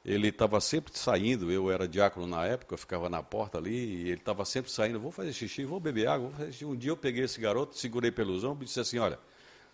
[0.03, 4.01] ele estava sempre saindo, eu era diácono na época, eu ficava na porta ali, e
[4.09, 6.65] ele estava sempre saindo, vou fazer xixi, vou beber água, vou fazer xixi.
[6.65, 9.19] Um dia eu peguei esse garoto, segurei pelos ombros e disse assim, olha,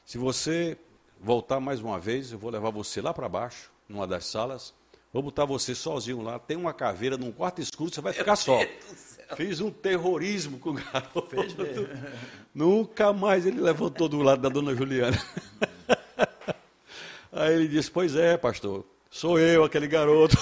[0.03, 0.77] se você
[1.19, 4.73] voltar mais uma vez, eu vou levar você lá para baixo, numa das salas,
[5.11, 8.59] vou botar você sozinho lá, tem uma caveira num quarto escuro, você vai ficar só.
[9.35, 11.27] Fiz um terrorismo com o garoto.
[11.27, 11.87] Fez mesmo.
[12.53, 15.19] Nunca mais ele levantou do lado da dona Juliana.
[17.31, 20.37] Aí ele disse: Pois é, pastor, sou eu, aquele garoto.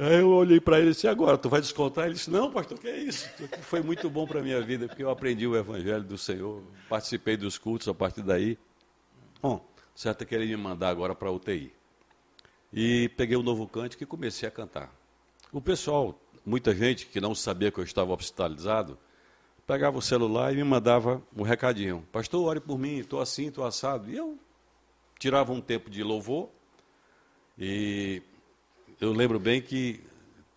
[0.00, 2.06] Aí eu olhei para ele e disse: Agora, tu vai descontar?
[2.06, 3.28] Ele disse: Não, pastor, que é isso?
[3.62, 7.36] Foi muito bom para a minha vida, porque eu aprendi o evangelho do Senhor, participei
[7.36, 8.58] dos cultos a partir daí.
[9.40, 11.72] Bom, certo é que ele me mandar agora para a UTI.
[12.72, 14.94] E peguei um novo cântico e comecei a cantar.
[15.50, 18.98] O pessoal, muita gente que não sabia que eu estava hospitalizado,
[19.66, 22.06] pegava o celular e me mandava um recadinho.
[22.10, 24.10] Pastor, ore por mim, estou assim, estou assado.
[24.10, 24.38] E eu
[25.18, 26.48] tirava um tempo de louvor
[27.58, 28.22] e
[29.00, 30.00] eu lembro bem que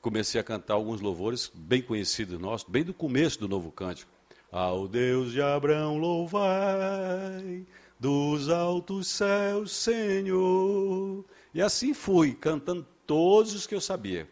[0.05, 4.11] comecei a cantar alguns louvores bem conhecidos nossos, bem do começo do novo cântico.
[4.51, 7.65] Ao Deus de Abraão louvai,
[7.99, 14.29] dos altos céus, Senhor, e assim fui, cantando todos os que eu sabia.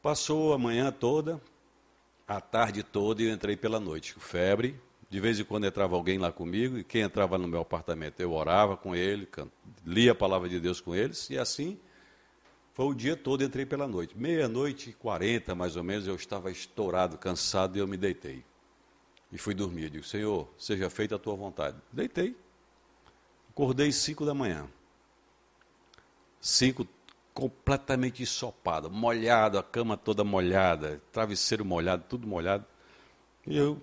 [0.00, 1.40] Passou a manhã toda,
[2.24, 4.14] a tarde toda e eu entrei pela noite.
[4.16, 4.78] Febre,
[5.10, 8.32] de vez em quando entrava alguém lá comigo, e quem entrava no meu apartamento, eu
[8.32, 9.26] orava com ele,
[9.84, 11.76] lia a palavra de Deus com eles, e assim
[12.76, 14.14] foi o dia todo, entrei pela noite.
[14.14, 18.44] Meia-noite e quarenta, mais ou menos, eu estava estourado, cansado, e eu me deitei.
[19.32, 19.84] E fui dormir.
[19.84, 21.78] Eu digo, Senhor, seja feita a tua vontade.
[21.90, 22.36] Deitei.
[23.48, 24.68] Acordei cinco da manhã.
[26.38, 26.86] Cinco
[27.32, 32.66] completamente ensopado, molhado, a cama toda molhada, travesseiro molhado, tudo molhado.
[33.46, 33.80] E eu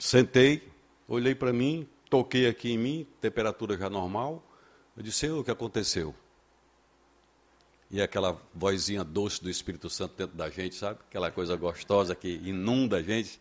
[0.00, 0.66] sentei,
[1.06, 4.42] olhei para mim, toquei aqui em mim, temperatura já normal.
[4.96, 6.14] Eu disse, Senhor, o que aconteceu?
[7.92, 10.98] E aquela vozinha doce do Espírito Santo dentro da gente, sabe?
[11.10, 13.38] Aquela coisa gostosa que inunda a gente.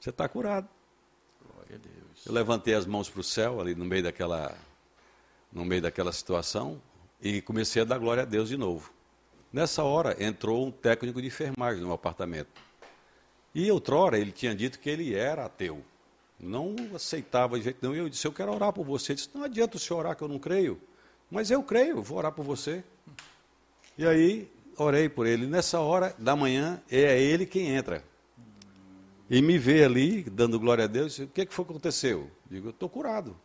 [0.00, 0.68] Você está curado.
[1.40, 2.26] Glória a Deus.
[2.26, 4.58] Eu levantei as mãos para o céu, ali no meio daquela,
[5.52, 6.82] no meio daquela situação,
[7.22, 8.92] e comecei a dar glória a Deus de novo.
[9.52, 12.50] Nessa hora entrou um técnico de enfermagem no meu apartamento.
[13.54, 15.84] E outrora ele tinha dito que ele era ateu.
[16.40, 17.94] Não aceitava de jeito nenhum.
[17.94, 19.12] E eu disse: Eu quero orar por você.
[19.12, 20.80] Ele disse: Não adianta o senhor orar que eu não creio.
[21.30, 22.82] Mas eu creio, vou orar por você.
[23.96, 25.46] E aí, orei por ele.
[25.46, 28.04] Nessa hora da manhã, é ele quem entra.
[29.30, 31.18] E me vê ali, dando glória a Deus.
[31.18, 32.30] O que, é que foi que aconteceu?
[32.50, 33.36] Digo, eu estou curado.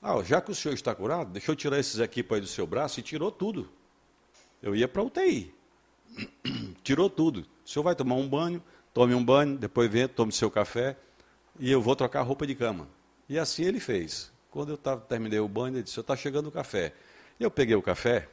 [0.00, 2.46] Ah, já que o senhor está curado, deixa eu tirar esses aqui para aí do
[2.46, 3.00] seu braço.
[3.00, 3.68] E tirou tudo.
[4.62, 5.54] Eu ia para UTI.
[6.82, 7.46] tirou tudo.
[7.64, 8.62] O senhor vai tomar um banho,
[8.94, 10.96] tome um banho, depois vem, tome seu café
[11.58, 12.88] e eu vou trocar roupa de cama.
[13.28, 14.32] E assim ele fez.
[14.50, 16.94] Quando eu tava, terminei o banho, ele disse, está chegando o café.
[17.38, 18.28] Eu peguei o café,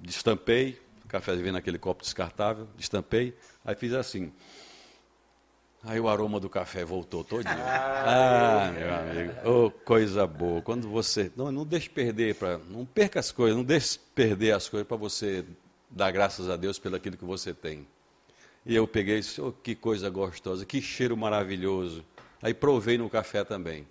[0.00, 4.32] destampei, o café vinha naquele copo descartável, destampei, aí fiz assim.
[5.86, 7.54] Aí o aroma do café voltou todinho.
[7.58, 10.62] Ah, meu amigo, oh, coisa boa.
[10.62, 11.30] Quando você.
[11.36, 14.96] Não, não deixe perder, pra, não perca as coisas, não deixe perder as coisas para
[14.96, 15.44] você
[15.90, 17.86] dar graças a Deus pelo aquilo que você tem.
[18.64, 22.02] E eu peguei e disse, oh, que coisa gostosa, que cheiro maravilhoso.
[22.40, 23.86] Aí provei no café também.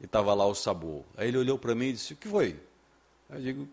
[0.00, 1.04] E estava lá o sabor.
[1.16, 2.58] Aí ele olhou para mim e disse, o que foi?
[3.30, 3.68] Aí eu digo,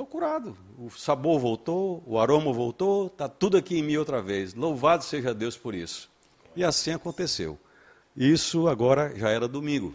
[0.00, 0.56] estou curado.
[0.78, 4.54] O sabor voltou, o aroma voltou, está tudo aqui em mim outra vez.
[4.54, 6.10] Louvado seja Deus por isso.
[6.56, 7.58] E assim aconteceu.
[8.16, 9.94] Isso agora já era domingo.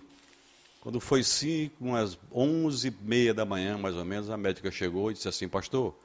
[0.79, 5.09] Quando foi cinco, umas onze e meia da manhã, mais ou menos, a médica chegou
[5.09, 5.95] e disse assim, pastor,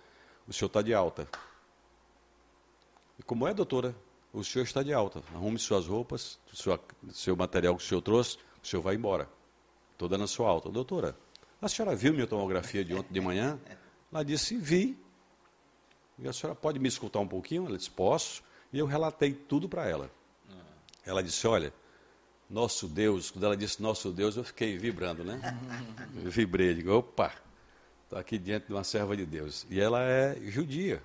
[0.48, 1.28] o senhor está de alta.
[3.18, 3.94] E como é, doutora?
[4.32, 5.22] O senhor está de alta.
[5.34, 6.78] Arrume suas roupas, seu,
[7.12, 9.28] seu material que o senhor trouxe, o senhor vai embora.
[9.92, 10.70] Estou dando a sua alta.
[10.70, 11.14] Doutora,
[11.60, 13.60] a senhora viu minha tomografia de ontem de manhã?
[14.12, 14.98] Ela disse, vi.
[16.18, 17.66] E a senhora pode me escutar um pouquinho?
[17.66, 18.42] Ela disse, posso.
[18.72, 20.10] E eu relatei tudo para ela.
[21.04, 21.72] Ela disse: Olha,
[22.48, 25.40] nosso Deus, quando ela disse nosso Deus, eu fiquei vibrando, né?
[26.22, 27.32] Eu vibrei, digo: opa,
[28.04, 29.66] estou aqui diante de uma serva de Deus.
[29.70, 31.02] E ela é judia,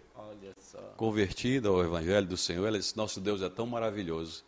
[0.98, 2.68] convertida ao Evangelho do Senhor.
[2.68, 4.44] Ela disse: Nosso Deus é tão maravilhoso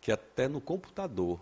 [0.00, 1.40] que até no computador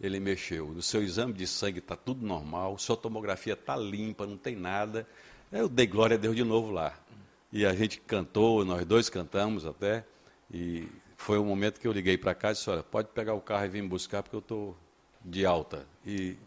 [0.00, 0.68] ele mexeu.
[0.68, 5.06] No seu exame de sangue está tudo normal, sua tomografia está limpa, não tem nada.
[5.52, 6.98] Eu dei glória a Deus de novo lá.
[7.52, 10.02] E a gente cantou, nós dois cantamos até,
[10.50, 13.40] e foi o momento que eu liguei para casa e disse, olha, pode pegar o
[13.40, 14.74] carro e vir me buscar porque eu estou
[15.22, 15.86] de alta.
[16.06, 16.38] E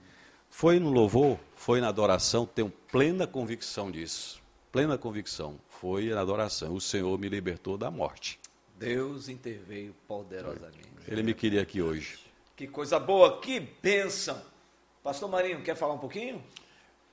[0.49, 4.41] foi no louvor, foi na adoração, tenho plena convicção disso.
[4.71, 5.59] Plena convicção.
[5.69, 6.73] Foi na adoração.
[6.73, 8.39] O Senhor me libertou da morte.
[8.75, 10.89] Deus interveio poderosamente.
[11.07, 12.17] Ele me queria aqui hoje.
[12.55, 14.41] Que coisa boa, que bênção.
[15.03, 16.43] Pastor Marinho, quer falar um pouquinho?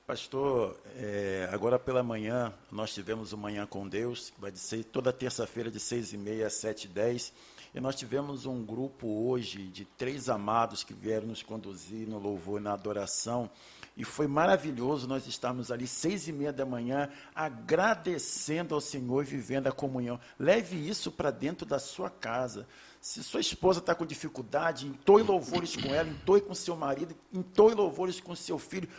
[0.05, 5.13] Pastor, é, agora pela manhã, nós tivemos o Manhã com Deus, que vai ser toda
[5.13, 7.31] terça-feira de seis e meia às sete e dez.
[7.73, 12.59] E nós tivemos um grupo hoje de três amados que vieram nos conduzir no louvor
[12.59, 13.49] e na adoração.
[13.95, 19.27] E foi maravilhoso nós estarmos ali seis e meia da manhã, agradecendo ao Senhor e
[19.27, 20.19] vivendo a comunhão.
[20.37, 22.67] Leve isso para dentro da sua casa.
[22.99, 27.73] Se sua esposa está com dificuldade, entoe louvores com ela, entoe com seu marido, entoe
[27.73, 28.89] louvores com seu filho.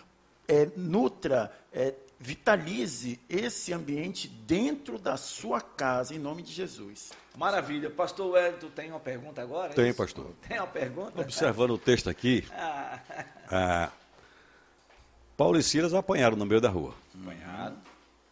[0.47, 7.13] É, nutra, é, vitalize esse ambiente dentro da sua casa, em nome de Jesus.
[7.37, 7.91] Maravilha.
[7.91, 9.73] Pastor Wellington, tem uma pergunta agora?
[9.73, 10.33] É tem, pastor.
[10.49, 11.21] Tem uma pergunta?
[11.21, 13.01] Observando o texto aqui, ah.
[13.51, 13.93] ah,
[15.37, 16.95] Paulo e Silas apanharam no meio da rua.
[17.15, 17.77] Apanharam.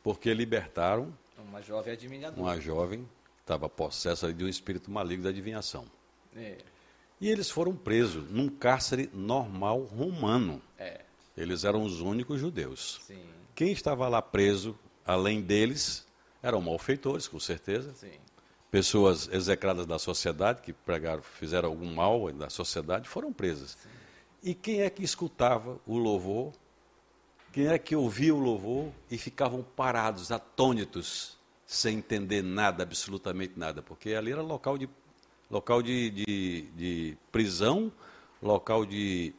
[0.03, 1.13] Porque libertaram
[1.53, 2.41] uma jovem adivinhadora.
[2.41, 5.85] Uma jovem que estava possessa de um espírito maligno da adivinhação.
[6.35, 6.57] É.
[7.21, 10.63] E eles foram presos num cárcere normal romano.
[10.79, 11.03] É.
[11.37, 13.01] Eles eram os únicos judeus.
[13.07, 13.23] Sim.
[13.55, 16.07] Quem estava lá preso, além deles,
[16.43, 17.95] eram malfeitores, com certeza.
[17.95, 18.13] Sim.
[18.71, 23.77] Pessoas execradas da sociedade, que pregaram, fizeram algum mal na sociedade, foram presas.
[23.83, 23.89] Sim.
[24.43, 26.53] E quem é que escutava o louvor?
[27.53, 33.83] Quem é que ouvia o louvor e ficavam parados, atônitos, sem entender nada, absolutamente nada?
[33.83, 34.89] Porque ali era local de,
[35.51, 37.93] local de, de, de prisão,
[38.43, 39.35] local de.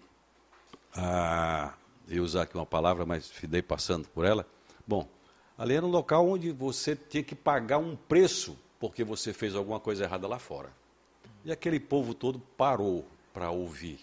[0.95, 1.73] Ah,
[2.07, 4.47] eu usar aqui uma palavra, mas fidei passando por ela.
[4.85, 5.07] Bom,
[5.57, 9.79] ali era um local onde você tinha que pagar um preço porque você fez alguma
[9.79, 10.69] coisa errada lá fora.
[11.45, 13.99] E aquele povo todo parou para ouvir.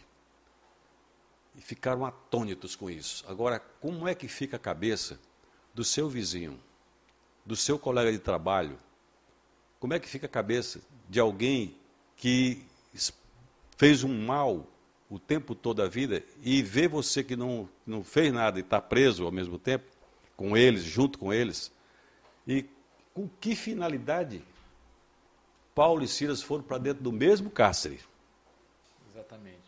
[1.54, 3.24] E ficaram atônitos com isso.
[3.28, 5.20] Agora, como é que fica a cabeça
[5.74, 6.58] do seu vizinho,
[7.44, 8.78] do seu colega de trabalho?
[9.78, 11.76] Como é que fica a cabeça de alguém
[12.16, 12.64] que
[13.76, 14.66] fez um mal
[15.10, 18.80] o tempo todo a vida e ver você que não, não fez nada e está
[18.80, 19.84] preso ao mesmo tempo,
[20.36, 21.72] com eles, junto com eles,
[22.46, 22.64] e
[23.12, 24.42] com que finalidade
[25.74, 28.00] Paulo e Silas foram para dentro do mesmo cárcere?
[29.10, 29.58] Exatamente.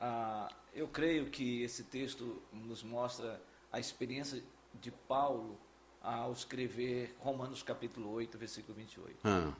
[0.00, 4.42] Ah, eu creio que esse texto nos mostra a experiência
[4.80, 5.58] de Paulo
[6.00, 9.18] ao escrever Romanos capítulo 8, versículo 28.
[9.24, 9.52] Ah.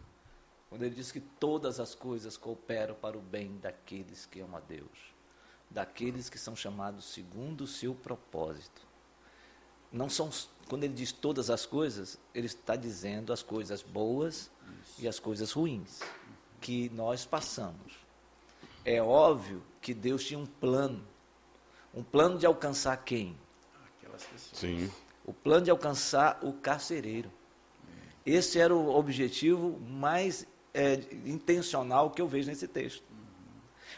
[0.69, 4.61] Quando ele diz que todas as coisas cooperam para o bem daqueles que amam a
[4.61, 5.15] Deus,
[5.71, 8.83] daqueles que são chamados segundo o seu propósito.
[9.93, 10.31] Não são
[10.69, 14.51] quando ele diz todas as coisas, ele está dizendo as coisas boas
[14.83, 15.03] Isso.
[15.03, 16.01] e as coisas ruins
[16.61, 17.93] que nós passamos.
[18.85, 21.07] É óbvio que Deus tinha um plano.
[21.95, 23.39] Um plano de alcançar quem?
[23.99, 24.59] Aquelas pessoas.
[24.59, 24.91] Sim.
[25.25, 27.31] O plano de alcançar o carcereiro.
[28.27, 33.03] Esse era o objetivo mais é, intencional que eu vejo nesse texto.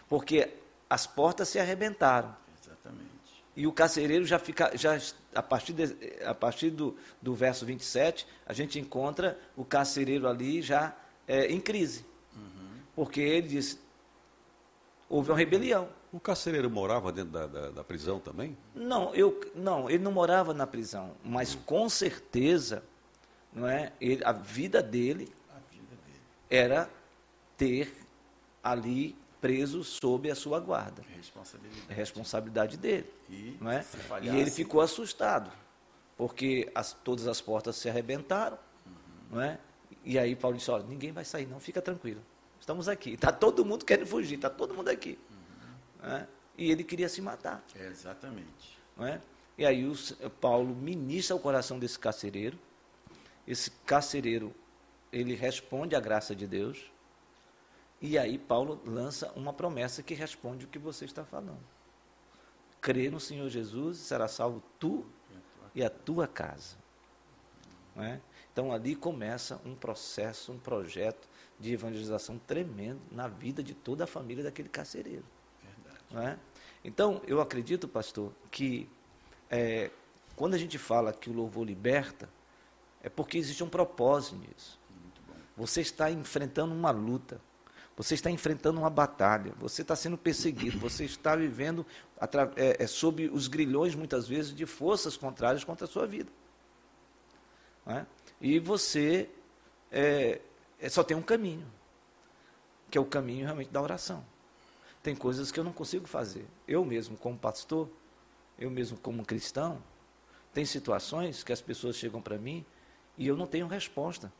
[0.09, 0.53] Porque
[0.89, 2.37] as portas se arrebentaram.
[2.63, 3.11] Exatamente.
[3.57, 5.01] E o carcereiro já fica, já,
[5.35, 10.61] a partir, de, a partir do, do verso 27, a gente encontra o carcereiro ali
[10.61, 10.95] já
[11.27, 12.05] é, em crise.
[12.37, 12.81] Uhum.
[12.95, 13.79] Porque ele diz,
[15.09, 15.89] houve uma rebelião.
[16.13, 18.57] O carcereiro morava dentro da, da, da, prisão também?
[18.75, 21.61] Não, eu, não, ele não morava na prisão, mas uhum.
[21.63, 22.83] com certeza
[23.53, 25.33] não é, ele, a vida dele.
[26.51, 26.89] Era
[27.57, 27.93] ter
[28.63, 31.03] ali preso sob a sua guarda.
[31.15, 31.87] Responsabilidade.
[31.89, 33.11] É responsabilidade dele.
[33.29, 33.85] E, não é?
[34.23, 35.51] e ele ficou assustado,
[36.17, 38.59] porque as, todas as portas se arrebentaram.
[38.85, 38.93] Uhum.
[39.33, 39.59] Não é?
[40.05, 42.21] E aí Paulo disse, olha, ninguém vai sair não, fica tranquilo.
[42.61, 43.11] Estamos aqui.
[43.11, 45.19] Está todo mundo querendo fugir, está todo mundo aqui.
[45.31, 46.11] Uhum.
[46.11, 46.27] É?
[46.59, 47.63] E ele queria se matar.
[47.75, 48.79] É, exatamente.
[48.97, 49.21] Não é?
[49.59, 49.95] E aí o,
[50.41, 52.59] Paulo ministra o coração desse carcereiro.
[53.47, 54.55] Esse carcereiro,
[55.17, 56.91] ele responde à graça de Deus
[58.03, 61.65] e aí Paulo lança uma promessa que responde o que você está falando.
[62.83, 65.07] Crê no Senhor Jesus, será salvo tu
[65.75, 66.77] e a tua casa.
[67.97, 68.21] É?
[68.53, 71.27] Então ali começa um processo, um projeto
[71.59, 75.25] de evangelização tremendo na vida de toda a família daquele carcereiro.
[76.15, 76.37] É?
[76.85, 78.87] Então eu acredito, pastor, que
[79.51, 79.91] é,
[80.37, 82.29] quando a gente fala que o louvor liberta,
[83.03, 84.79] é porque existe um propósito nisso.
[85.57, 87.41] Você está enfrentando uma luta.
[87.97, 91.85] Você está enfrentando uma batalha, você está sendo perseguido, você está vivendo
[92.55, 96.31] é, é, sob os grilhões, muitas vezes, de forças contrárias contra a sua vida.
[97.87, 98.05] É?
[98.39, 99.31] E você
[99.91, 100.43] é,
[100.79, 101.67] é, só tem um caminho,
[102.91, 104.23] que é o caminho realmente da oração.
[105.03, 106.47] Tem coisas que eu não consigo fazer.
[106.69, 107.89] Eu mesmo, como pastor,
[108.59, 109.83] eu mesmo, como cristão,
[110.53, 112.63] tem situações que as pessoas chegam para mim
[113.17, 114.31] e eu não tenho resposta.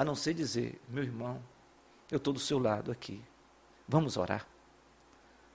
[0.00, 1.42] A não ser dizer, meu irmão,
[2.10, 3.22] eu estou do seu lado aqui.
[3.86, 4.46] Vamos orar.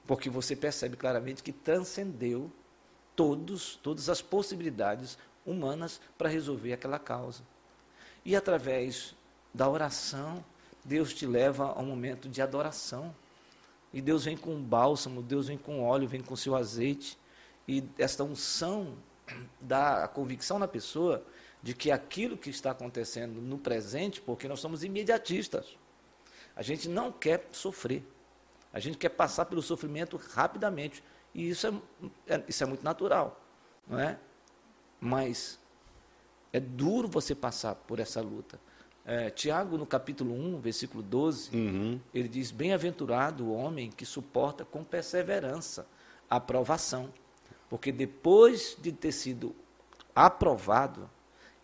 [0.06, 2.52] Porque você percebe claramente que transcendeu
[3.16, 7.42] todos, todas as possibilidades humanas para resolver aquela causa.
[8.24, 9.16] E através
[9.52, 10.46] da oração,
[10.84, 13.16] Deus te leva a um momento de adoração.
[13.92, 17.18] E Deus vem com bálsamo, Deus vem com óleo, vem com seu azeite.
[17.68, 18.96] E esta unção
[19.60, 21.26] dá a convicção na pessoa
[21.66, 25.76] de que aquilo que está acontecendo no presente, porque nós somos imediatistas.
[26.56, 28.04] A gente não quer sofrer.
[28.72, 31.04] A gente quer passar pelo sofrimento rapidamente.
[31.34, 33.44] E isso é, é, isso é muito natural.
[33.88, 34.20] Não é?
[35.02, 35.60] Mas
[36.54, 38.60] é duro você passar por essa luta.
[39.04, 42.00] É, Tiago, no capítulo 1, versículo 12, uhum.
[42.14, 45.88] ele diz: Bem-aventurado o homem que suporta com perseverança
[46.30, 47.12] a aprovação,
[47.68, 49.56] porque depois de ter sido
[50.14, 51.10] aprovado,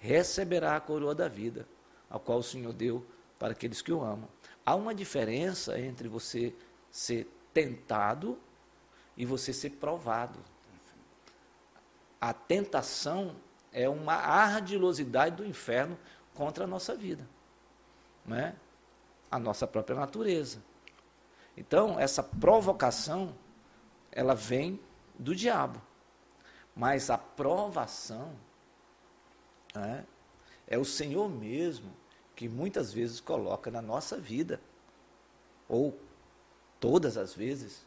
[0.02, 1.68] receberá a coroa da vida,
[2.10, 3.06] a qual o Senhor deu
[3.38, 4.28] para aqueles que o amam.
[4.66, 6.54] Há uma diferença entre você
[6.90, 8.38] ser tentado
[9.16, 10.40] e você ser provado.
[12.20, 13.36] A tentação
[13.72, 15.98] é uma ardilosidade do inferno
[16.34, 17.28] contra a nossa vida,
[18.26, 18.56] não é?
[19.30, 20.62] a nossa própria natureza.
[21.56, 23.36] Então, essa provocação,
[24.12, 24.80] ela vem
[25.18, 25.82] do diabo.
[26.76, 28.36] Mas a provação
[29.76, 30.04] é,
[30.68, 31.92] é o Senhor mesmo
[32.36, 34.60] que muitas vezes coloca na nossa vida,
[35.68, 35.98] ou
[36.80, 37.86] todas as vezes,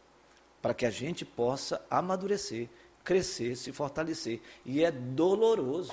[0.63, 2.69] para que a gente possa amadurecer,
[3.03, 4.41] crescer, se fortalecer.
[4.65, 5.93] E é doloroso.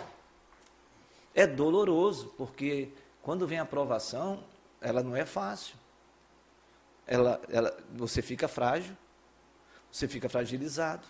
[1.33, 2.89] É doloroso, porque
[3.21, 4.43] quando vem a aprovação,
[4.79, 5.75] ela não é fácil.
[7.05, 8.95] Ela, ela, você fica frágil,
[9.91, 11.05] você fica fragilizado,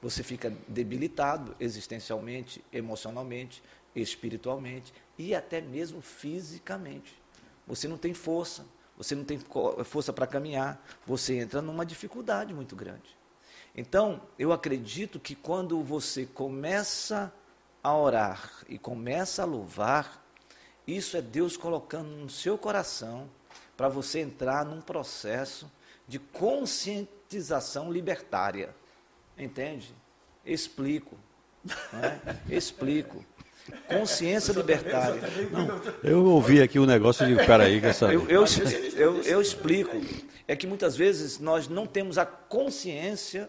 [0.00, 3.62] você fica debilitado existencialmente, emocionalmente,
[3.94, 7.20] espiritualmente e até mesmo fisicamente.
[7.66, 8.64] Você não tem força,
[8.96, 9.38] você não tem
[9.84, 13.16] força para caminhar, você entra numa dificuldade muito grande.
[13.74, 17.32] Então, eu acredito que quando você começa
[17.82, 20.24] a orar e começa a louvar,
[20.86, 23.30] isso é Deus colocando no seu coração
[23.76, 25.70] para você entrar num processo
[26.06, 28.74] de conscientização libertária.
[29.38, 29.94] Entende?
[30.44, 31.16] Explico.
[31.94, 32.54] É?
[32.54, 33.24] Explico.
[33.88, 35.20] Consciência libertária.
[35.50, 38.12] Não, eu ouvi aqui um negócio de peraí, que essa.
[38.12, 38.44] Eu, eu,
[38.96, 39.96] eu, eu explico.
[40.48, 43.48] É que muitas vezes nós não temos a consciência,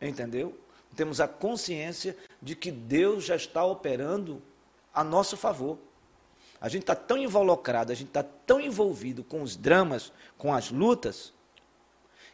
[0.00, 0.58] entendeu?
[0.96, 4.42] Temos a consciência de que Deus já está operando
[4.94, 5.78] a nosso favor.
[6.60, 10.70] A gente está tão involucrado, a gente está tão envolvido com os dramas, com as
[10.70, 11.32] lutas,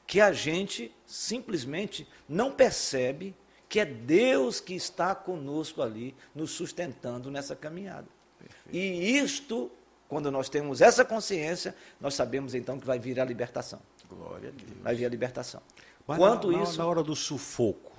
[0.07, 3.35] que a gente simplesmente não percebe
[3.69, 8.07] que é Deus que está conosco ali, nos sustentando nessa caminhada.
[8.39, 8.77] Perfeito.
[8.77, 9.71] E isto,
[10.09, 13.81] quando nós temos essa consciência, nós sabemos então que vai vir a libertação.
[14.09, 14.83] Glória a Deus.
[14.83, 15.61] Vai vir a libertação.
[16.07, 16.79] Mas Quanto na, isso...
[16.79, 17.93] na hora do sufoco,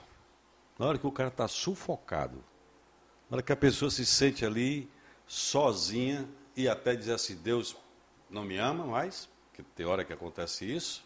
[0.80, 2.38] na hora que o cara está sufocado,
[3.30, 4.90] na hora que a pessoa se sente ali
[5.26, 7.76] sozinha e até diz assim, Deus
[8.30, 11.06] não me ama mais, que tem hora que acontece isso,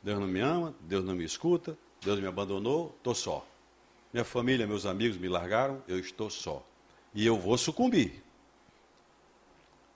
[0.00, 3.44] Deus não me ama, Deus não me escuta, Deus me abandonou, estou só.
[4.16, 6.66] Minha família, meus amigos me largaram, eu estou só.
[7.12, 8.24] E eu vou sucumbir.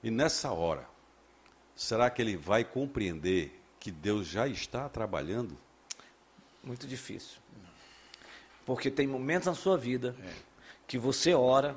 [0.02, 0.86] E nessa hora,
[1.74, 5.56] será que ele vai compreender que Deus já está trabalhando?
[6.62, 7.38] Muito difícil.
[8.66, 10.34] Porque tem momentos na sua vida é.
[10.86, 11.74] que você ora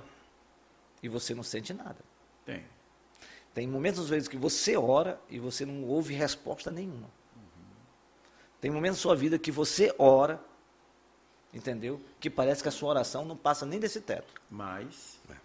[1.01, 1.99] e você não sente nada.
[2.45, 2.65] Tem.
[3.53, 7.09] Tem momentos, às vezes, que você ora e você não ouve resposta nenhuma.
[8.59, 10.43] Tem momentos na sua vida que você ora,
[11.53, 12.01] entendeu?
[12.19, 14.33] Que parece que a sua oração não passa nem desse teto.
[14.49, 15.19] Mas.
[15.29, 15.35] É.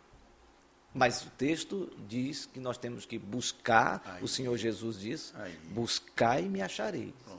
[0.94, 4.22] Mas o texto diz que nós temos que buscar, Aí.
[4.22, 5.54] o Senhor Jesus diz: Aí.
[5.70, 7.14] buscar e me acharei.
[7.24, 7.38] Pronto.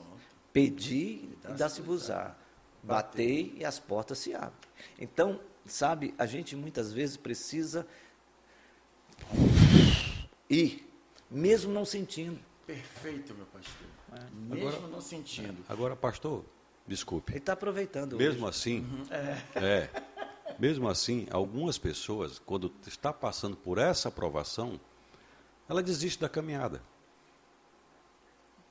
[0.52, 2.36] Pedi e dá-se-vos-á.
[2.82, 4.52] Batei e as portas se abrem.
[4.98, 7.86] Então, sabe, a gente muitas vezes precisa
[10.48, 10.88] ir,
[11.30, 12.40] mesmo não sentindo.
[12.66, 13.86] Perfeito, meu pastor.
[14.12, 14.30] É.
[14.32, 15.64] Mesmo agora, não sentindo.
[15.68, 16.44] Agora, pastor,
[16.90, 17.32] desculpe.
[17.32, 18.16] Ele está aproveitando.
[18.16, 18.58] Mesmo hoje.
[18.58, 19.04] assim, uhum.
[19.10, 19.64] é.
[19.64, 19.90] é.
[20.58, 24.78] Mesmo assim, algumas pessoas, quando está passando por essa aprovação,
[25.68, 26.82] ela desiste da caminhada.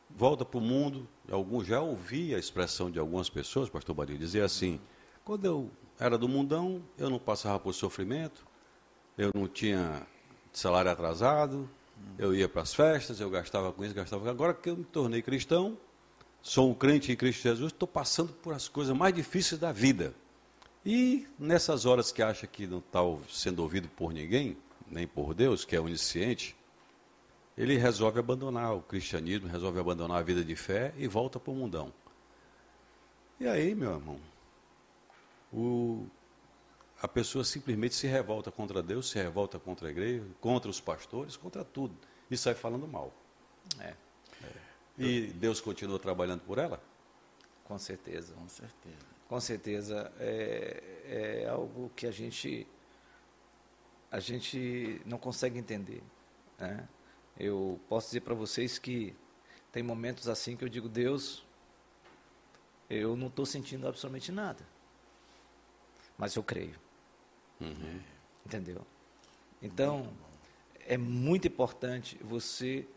[0.09, 1.07] Volta para o mundo.
[1.31, 4.79] Alguns já ouvi a expressão de algumas pessoas, pastor Barilho, dizer assim:
[5.23, 8.45] quando eu era do mundão, eu não passava por sofrimento,
[9.17, 10.05] eu não tinha
[10.51, 11.69] salário atrasado,
[12.17, 14.83] eu ia para as festas, eu gastava com isso, gastava com Agora que eu me
[14.83, 15.77] tornei cristão,
[16.41, 20.13] sou um crente em Cristo Jesus, estou passando por as coisas mais difíceis da vida.
[20.85, 24.57] E nessas horas que acha que não está sendo ouvido por ninguém,
[24.89, 26.55] nem por Deus, que é onisciente,
[27.57, 31.55] ele resolve abandonar o cristianismo, resolve abandonar a vida de fé e volta para o
[31.55, 31.93] mundão.
[33.39, 34.19] E aí, meu irmão,
[35.51, 36.05] o,
[37.01, 41.35] a pessoa simplesmente se revolta contra Deus, se revolta contra a igreja, contra os pastores,
[41.35, 41.95] contra tudo.
[42.31, 43.13] E sai falando mal.
[43.79, 43.93] É.
[44.99, 46.81] E Deus continua trabalhando por ela?
[47.63, 48.33] Com certeza.
[48.33, 48.97] Com certeza.
[49.27, 50.11] Com certeza.
[50.19, 52.67] É, é algo que a gente,
[54.11, 56.03] a gente não consegue entender.
[56.57, 56.87] Né?
[57.37, 59.15] Eu posso dizer para vocês que
[59.71, 61.45] tem momentos assim que eu digo, Deus,
[62.89, 64.65] eu não estou sentindo absolutamente nada.
[66.17, 66.75] Mas eu creio.
[67.61, 68.01] Uhum.
[68.45, 68.85] Entendeu?
[69.61, 70.11] Então,
[70.79, 72.87] é muito importante você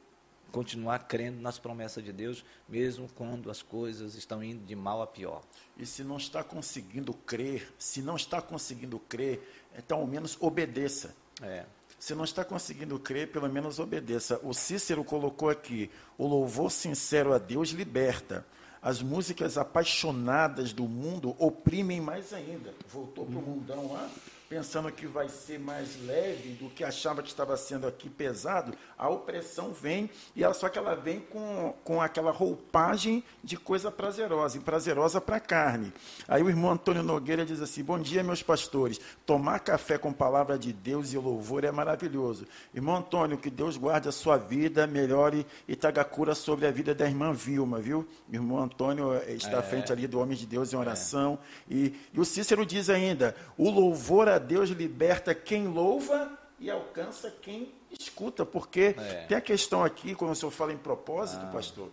[0.52, 5.06] continuar crendo nas promessas de Deus, mesmo quando as coisas estão indo de mal a
[5.06, 5.42] pior.
[5.76, 9.42] E se não está conseguindo crer, se não está conseguindo crer,
[9.76, 11.16] então ao menos obedeça.
[11.40, 11.64] É.
[11.98, 14.38] Se não está conseguindo crer, pelo menos obedeça.
[14.42, 18.46] O Cícero colocou aqui: o louvor sincero a Deus liberta.
[18.82, 22.74] As músicas apaixonadas do mundo oprimem mais ainda.
[22.88, 24.10] Voltou para o mundão lá
[24.52, 29.08] pensando que vai ser mais leve do que achava que estava sendo aqui pesado, a
[29.08, 34.58] opressão vem, e ela, só que ela vem com, com aquela roupagem de coisa prazerosa,
[34.58, 35.90] e prazerosa para a carne.
[36.28, 39.00] Aí o irmão Antônio Nogueira diz assim: Bom dia, meus pastores.
[39.24, 42.46] Tomar café com palavra de Deus e louvor é maravilhoso.
[42.74, 46.94] Irmão Antônio, que Deus guarde a sua vida, melhore e traga cura sobre a vida
[46.94, 48.06] da irmã Vilma, viu?
[48.30, 49.58] Irmão Antônio eh, está é.
[49.60, 51.38] à frente ali do homem de Deus em oração.
[51.70, 51.74] É.
[51.74, 57.30] E, e o Cícero diz ainda: o louvor a Deus liberta quem louva e alcança
[57.42, 59.26] quem escuta, porque é.
[59.26, 61.50] tem a questão aqui, quando o senhor fala em propósito, ah.
[61.52, 61.90] pastor,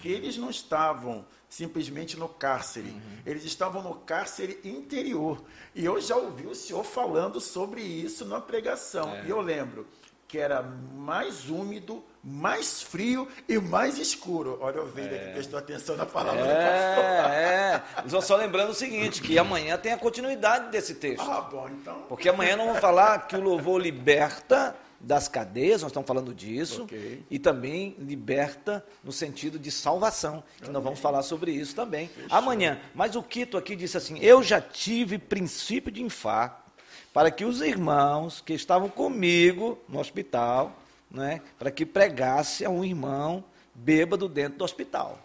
[0.00, 3.00] que eles não estavam simplesmente no cárcere, uhum.
[3.26, 5.42] eles estavam no cárcere interior.
[5.74, 9.08] E eu já ouvi o senhor falando sobre isso na pregação.
[9.10, 9.26] É.
[9.26, 9.86] E eu lembro
[10.30, 14.58] que era mais úmido, mais frio e mais escuro.
[14.60, 15.16] Olha, eu vendo é.
[15.16, 18.14] aqui, prestou atenção na palavra é, do pastor.
[18.14, 18.20] É, é.
[18.20, 21.28] Só lembrando o seguinte, que amanhã tem a continuidade desse texto.
[21.28, 22.04] Ah, bom, então.
[22.08, 26.84] Porque amanhã nós vamos falar que o louvor liberta das cadeias, nós estamos falando disso,
[26.84, 27.24] okay.
[27.28, 30.74] e também liberta no sentido de salvação, que Amém.
[30.74, 32.36] nós vamos falar sobre isso também Fechou.
[32.38, 32.78] amanhã.
[32.94, 36.69] Mas o Quito aqui disse assim: Eu já tive princípio de infarto,
[37.12, 40.76] para que os irmãos que estavam comigo no hospital
[41.10, 43.42] né, para que pregasse a um irmão
[43.74, 45.18] bêbado dentro do hospital.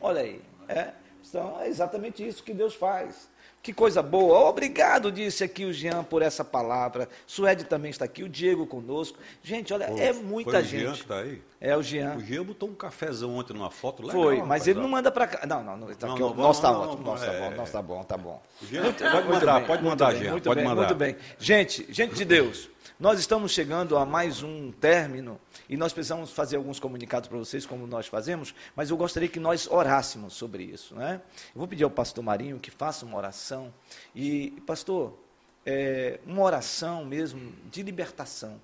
[0.00, 0.40] Olha aí.
[0.68, 0.92] É,
[1.28, 3.28] então, é exatamente isso que Deus faz.
[3.62, 4.40] Que coisa boa.
[4.48, 7.08] Obrigado, disse aqui o Jean, por essa palavra.
[7.24, 9.16] Suede também está aqui, o Diego conosco.
[9.40, 10.74] Gente, olha, Pô, é muita foi gente.
[10.74, 11.42] O Jean que está aí?
[11.60, 12.16] É o Jean.
[12.16, 14.12] O Jean botou um cafezão ontem numa foto lá.
[14.12, 15.46] Foi, mas ele não manda para cá.
[15.46, 17.04] Não, não, não, tá não, não, nosso está ótimo.
[17.04, 18.42] Nosso está bom, nosso tá bom, tá bom.
[18.62, 20.30] Jean, muito, pode mandar, bem, pode mandar, Jean.
[20.32, 20.82] Muito pode bem, mandar.
[20.82, 21.16] Muito bem.
[21.38, 22.68] Gente, gente de Deus,
[23.02, 27.66] nós estamos chegando a mais um término e nós precisamos fazer alguns comunicados para vocês,
[27.66, 30.94] como nós fazemos, mas eu gostaria que nós orássemos sobre isso.
[30.94, 31.20] Né?
[31.52, 33.74] Eu vou pedir ao pastor Marinho que faça uma oração.
[34.14, 35.18] E, pastor,
[35.66, 38.60] é, uma oração mesmo de libertação,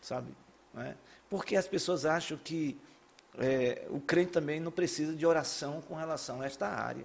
[0.00, 0.34] sabe?
[0.74, 0.96] Né?
[1.30, 2.76] Porque as pessoas acham que
[3.38, 7.04] é, o crente também não precisa de oração com relação a esta área.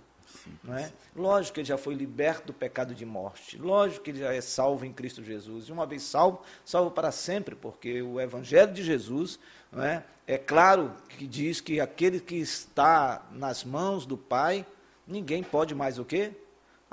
[0.64, 0.91] Não é?
[1.16, 3.58] Lógico que ele já foi liberto do pecado de morte.
[3.58, 5.68] Lógico que ele já é salvo em Cristo Jesus.
[5.68, 9.39] E uma vez salvo, salvo para sempre, porque o Evangelho de Jesus
[9.72, 14.66] não é, é claro que diz que aquele que está nas mãos do Pai,
[15.08, 16.32] ninguém pode mais o quê?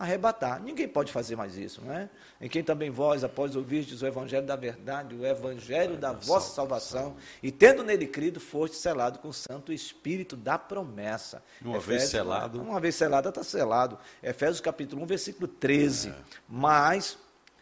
[0.01, 0.63] Arrebatar.
[0.63, 2.09] Ninguém pode fazer mais isso, não é?
[2.41, 7.17] Em quem também vós, após ouvirdes o evangelho da verdade, o evangelho da vossa salvação,
[7.43, 11.43] e tendo nele crido, foste selado com o Santo Espírito da promessa.
[11.61, 12.63] Uma Efésios, vez selado.
[12.63, 13.99] Uma vez selado, está selado.
[14.23, 16.09] Efésios capítulo 1, versículo 13.
[16.09, 16.15] É.
[16.49, 17.19] Mas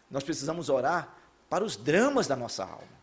[0.09, 1.17] nós precisamos orar
[1.51, 2.99] para os dramas da nossa alma.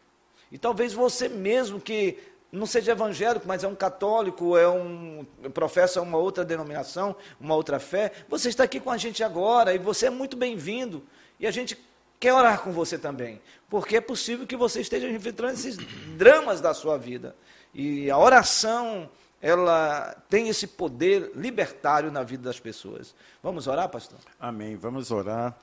[0.49, 2.17] E talvez você mesmo que
[2.55, 7.79] não seja evangélico, mas é um católico, é um professa uma outra denominação, uma outra
[7.79, 11.03] fé, você está aqui com a gente agora e você é muito bem-vindo.
[11.39, 11.77] E a gente
[12.19, 15.77] quer orar com você também, porque é possível que você esteja enfrentando esses
[16.17, 17.35] dramas da sua vida.
[17.73, 19.09] E a oração,
[19.41, 23.13] ela tem esse poder libertário na vida das pessoas.
[23.43, 24.17] Vamos orar, pastor?
[24.39, 24.77] Amém.
[24.77, 25.55] Vamos orar.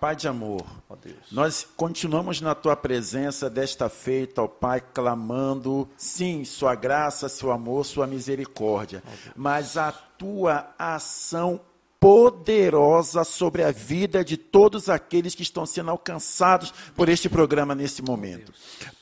[0.00, 0.96] Pai de amor, oh
[1.30, 7.84] nós continuamos na tua presença desta feita, ó Pai, clamando, sim, sua graça, seu amor,
[7.84, 11.60] sua misericórdia, oh mas a tua ação
[12.00, 18.00] poderosa sobre a vida de todos aqueles que estão sendo alcançados por este programa nesse
[18.00, 18.54] momento.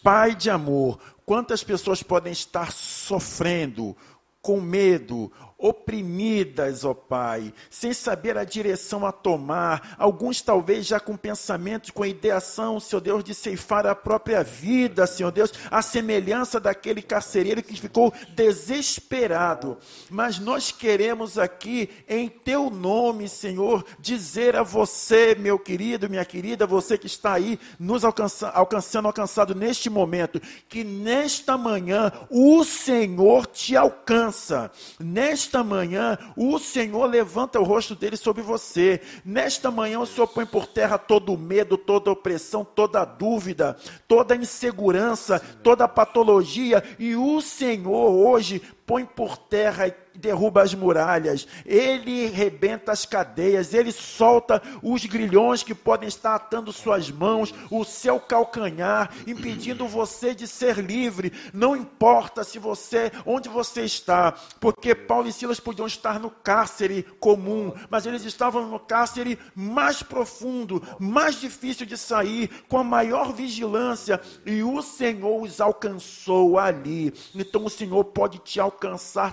[0.03, 3.96] Pai de amor, quantas pessoas podem estar sofrendo,
[4.42, 11.16] com medo, oprimidas, ó Pai, sem saber a direção a tomar, alguns talvez já com
[11.16, 17.02] pensamentos, com ideação, Senhor Deus, de ceifar a própria vida, Senhor Deus, a semelhança daquele
[17.02, 19.76] carcereiro que ficou desesperado.
[20.09, 26.68] Mas nós queremos aqui, em Teu nome, Senhor, dizer a você, meu querido, minha querida,
[26.68, 33.46] você que está aí nos alcança, alcançando, alcançado neste momento, que nesta manhã o Senhor
[33.46, 34.70] te alcança.
[35.00, 39.01] Nesta Nesta manhã, o Senhor levanta o rosto dele sobre você.
[39.24, 43.74] Nesta manhã, o Senhor põe por terra todo o medo, toda opressão, toda dúvida,
[44.07, 46.84] toda insegurança, toda patologia.
[46.99, 53.93] E o Senhor hoje põe por terra derruba as muralhas, ele rebenta as cadeias, ele
[53.93, 60.49] solta os grilhões que podem estar atando suas mãos, o seu calcanhar, impedindo você de
[60.49, 61.32] ser livre.
[61.53, 67.05] Não importa se você, onde você está, porque Paulo e Silas podiam estar no cárcere
[67.20, 73.32] comum, mas eles estavam no cárcere mais profundo, mais difícil de sair, com a maior
[73.32, 77.14] vigilância, e o Senhor os alcançou ali.
[77.36, 78.78] Então o Senhor pode te alcançar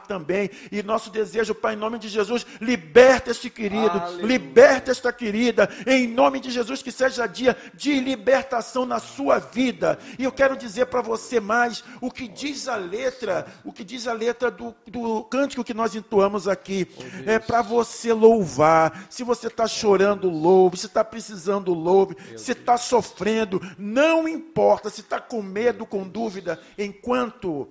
[0.07, 4.25] também e nosso desejo, Pai, em nome de Jesus, liberta este querido, Aleluia.
[4.25, 9.99] liberta esta querida, em nome de Jesus, que seja dia de libertação na sua vida.
[10.17, 14.07] E eu quero dizer para você mais o que diz a letra, o que diz
[14.07, 16.87] a letra do, do cântico que nós entoamos aqui.
[16.97, 19.07] Oh, é para você louvar.
[19.09, 20.77] Se você está chorando, louve.
[20.77, 22.15] Se está precisando, louve.
[22.37, 24.89] se está sofrendo, não importa.
[24.89, 27.69] Se está com medo, com dúvida, enquanto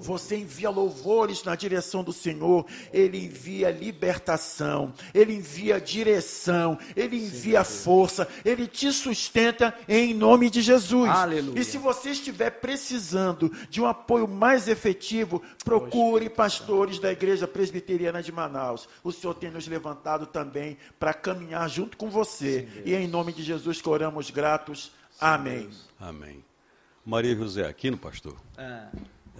[0.00, 7.64] você envia louvores na direção do Senhor, Ele envia libertação, Ele envia direção, Ele envia
[7.64, 11.10] força, Ele te sustenta em nome de Jesus.
[11.10, 11.60] Aleluia.
[11.60, 18.22] E se você estiver precisando de um apoio mais efetivo, procure pastores da Igreja Presbiteriana
[18.22, 18.88] de Manaus.
[19.02, 22.68] O Senhor tem nos levantado também para caminhar junto com você.
[22.72, 24.92] Sim, e em nome de Jesus que oramos gratos.
[25.10, 25.62] Sim, Amém.
[25.62, 25.88] Deus.
[25.98, 26.44] Amém.
[27.04, 28.36] Maria José Aquino, pastor.
[28.56, 28.90] Ah.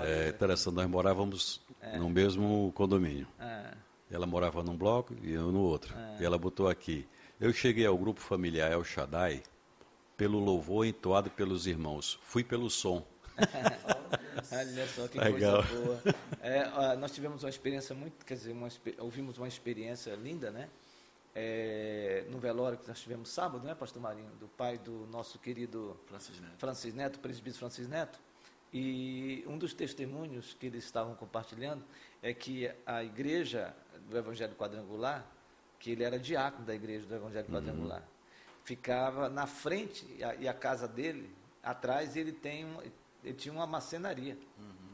[0.01, 1.99] É interessante, nós morávamos é.
[1.99, 3.27] no mesmo condomínio.
[3.39, 3.75] É.
[4.11, 5.95] Ela morava num bloco e eu no outro.
[5.97, 6.23] É.
[6.23, 7.07] E ela botou aqui.
[7.41, 9.43] Eu cheguei ao grupo familiar El Shaddai
[10.17, 12.19] pelo louvor entoado pelos irmãos.
[12.23, 13.07] Fui pelo som.
[14.51, 15.63] Olha só que Legal.
[15.65, 16.03] coisa boa.
[16.41, 18.69] É, nós tivemos uma experiência muito, quer dizer, uma,
[18.99, 20.69] ouvimos uma experiência linda, né?
[21.35, 25.97] É, no velório que nós tivemos sábado, né, Pastor Marinho, do pai do nosso querido
[26.07, 28.19] Francis Neto, Francis Neto presbítero Francis Neto.
[28.73, 31.85] E um dos testemunhos que eles estavam compartilhando
[32.23, 33.75] é que a igreja
[34.09, 35.25] do Evangelho Quadrangular
[35.79, 38.01] que ele era diácono da igreja do Evangelho Quadrangular.
[38.01, 38.07] Uhum.
[38.65, 41.31] Ficava na frente, e a, e a, casa dele,
[41.63, 42.81] atrás, ele, tem um,
[43.25, 44.37] ele tinha uma macenaria.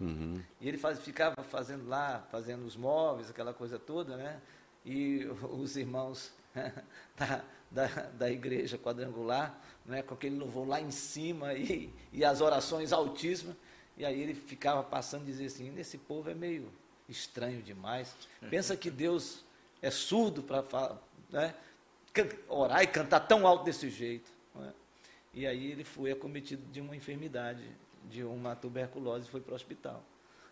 [0.01, 0.41] Uhum.
[0.61, 4.41] E ele faz, ficava fazendo lá, fazendo os móveis, aquela coisa toda, né?
[4.85, 6.33] E os irmãos
[7.17, 12.41] da, da, da igreja quadrangular, né, com aquele louvor lá em cima e, e as
[12.41, 13.57] orações altíssimas.
[13.97, 16.73] E aí ele ficava passando e dizia assim: esse povo é meio
[17.09, 18.15] estranho demais.
[18.51, 19.45] Pensa que Deus
[19.83, 20.99] é surdo para
[21.31, 21.55] né,
[22.49, 24.31] orar e cantar tão alto desse jeito.
[24.55, 24.73] Né?
[25.33, 27.63] E aí ele foi acometido de uma enfermidade,
[28.09, 30.03] de uma tuberculose, e foi para o hospital.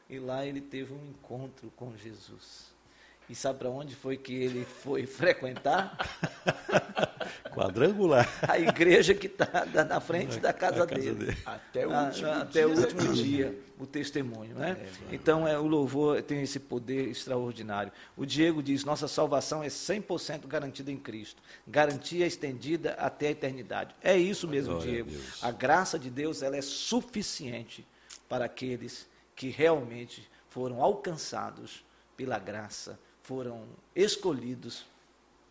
[0.09, 2.72] E lá ele teve um encontro com Jesus.
[3.33, 5.97] E sabe para onde foi que ele foi frequentar?
[7.51, 8.29] Quadrangular.
[8.47, 11.15] A igreja que está na frente da casa, casa dele.
[11.15, 11.39] dele.
[11.47, 14.55] Até o último, Até dia, o último dia, o testemunho.
[14.55, 14.77] Né?
[14.79, 17.91] É, então, é, o louvor tem esse poder extraordinário.
[18.19, 21.43] O Diego diz: nossa salvação é 100% garantida em Cristo.
[21.67, 23.95] Garantia estendida até a eternidade.
[24.03, 25.11] É isso mesmo, Glória Diego.
[25.41, 27.87] A, a graça de Deus ela é suficiente
[28.29, 31.83] para aqueles que realmente foram alcançados
[32.17, 33.65] pela graça, foram
[33.95, 34.87] escolhidos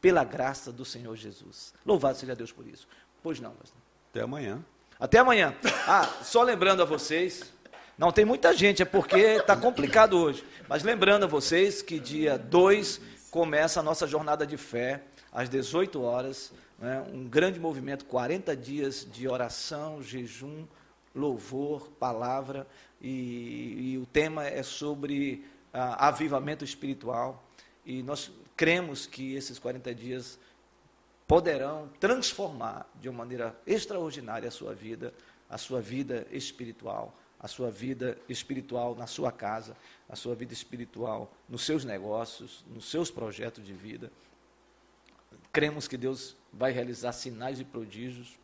[0.02, 1.74] pela graça do Senhor Jesus.
[1.86, 2.88] Louvado seja Deus por isso.
[3.22, 3.78] Pois não, pastor.
[4.10, 4.64] Até amanhã.
[5.00, 5.56] Até amanhã.
[5.88, 7.52] Ah, só lembrando a vocês,
[7.98, 10.44] não tem muita gente, é porque está complicado hoje.
[10.68, 13.00] Mas lembrando a vocês que dia 2
[13.30, 16.52] começa a nossa jornada de fé, às 18 horas.
[16.80, 20.66] Né, um grande movimento, 40 dias de oração, jejum,
[21.14, 22.66] louvor, palavra.
[23.00, 27.44] E, e o tema é sobre ah, avivamento espiritual.
[27.86, 30.40] E nós cremos que esses 40 dias
[31.28, 35.14] poderão transformar de uma maneira extraordinária a sua vida,
[35.50, 39.76] a sua vida espiritual, a sua vida espiritual na sua casa,
[40.08, 44.12] a sua vida espiritual nos seus negócios, nos seus projetos de vida.
[45.52, 48.38] Cremos que Deus vai realizar sinais e prodígios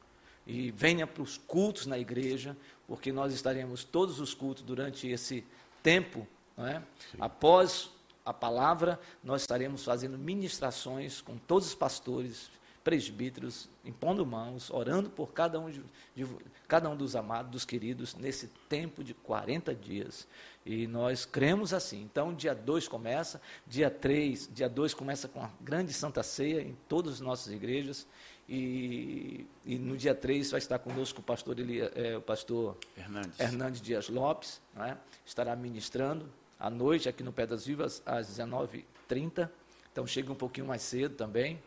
[0.45, 2.55] e venha para os cultos na igreja,
[2.87, 5.45] porque nós estaremos todos os cultos durante esse
[5.83, 6.25] tempo,
[6.55, 6.81] não é?
[7.19, 7.91] após
[8.27, 12.51] a palavra, nós estaremos fazendo ministrações com todos os pastores,
[12.83, 15.81] presbíteros, impondo mãos, orando por cada um, de,
[16.13, 16.27] de,
[16.67, 20.27] cada um dos amados, dos queridos, nesse tempo de 40 dias.
[20.65, 22.01] E nós cremos assim.
[22.01, 26.77] Então, dia 2 começa, dia 3, dia 2 começa com a grande Santa Ceia em
[26.89, 28.05] todas as nossas igrejas.
[28.49, 33.39] E, e no dia 3 vai estar conosco o pastor, ele, é, o pastor Hernandes.
[33.39, 34.97] Hernandes Dias Lopes, é?
[35.25, 39.49] estará ministrando à noite, aqui no Pé das Vivas, às 19h30.
[39.91, 41.61] Então, chega um pouquinho mais cedo também.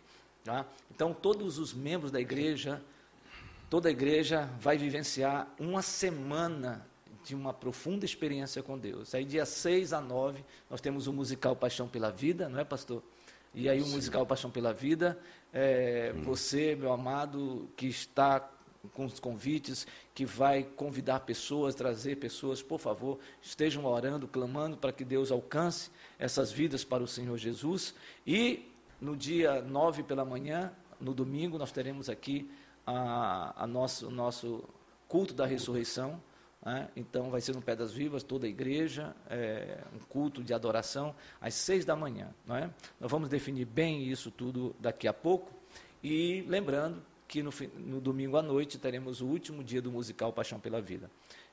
[0.45, 0.67] Tá?
[0.91, 2.81] Então, todos os membros da igreja,
[3.69, 6.87] toda a igreja vai vivenciar uma semana
[7.25, 9.15] de uma profunda experiência com Deus.
[9.15, 13.03] Aí, dia 6 a 9, nós temos o musical Paixão pela Vida, não é, pastor?
[13.55, 13.95] E aí, o Sim.
[13.97, 15.19] musical Paixão pela Vida,
[15.53, 16.23] é, hum.
[16.23, 18.49] você, meu amado, que está
[18.95, 24.93] com os convites, que vai convidar pessoas, trazer pessoas, por favor, estejam orando, clamando para
[24.93, 27.95] que Deus alcance essas vidas para o Senhor Jesus.
[28.27, 28.71] E
[29.01, 32.51] no dia 9 pela manhã, no domingo, nós teremos aqui
[32.87, 34.65] a, a nosso, o nosso
[35.09, 36.21] culto da ressurreição.
[36.65, 36.89] Né?
[36.95, 41.15] Então, vai ser no Pé das Vivas, toda a igreja, é, um culto de adoração,
[41.41, 42.29] às seis da manhã.
[42.47, 42.71] Não é?
[42.99, 45.53] Nós vamos definir bem isso tudo daqui a pouco.
[46.03, 50.59] E lembrando que no, no domingo à noite teremos o último dia do musical Paixão
[50.59, 51.09] pela Vida.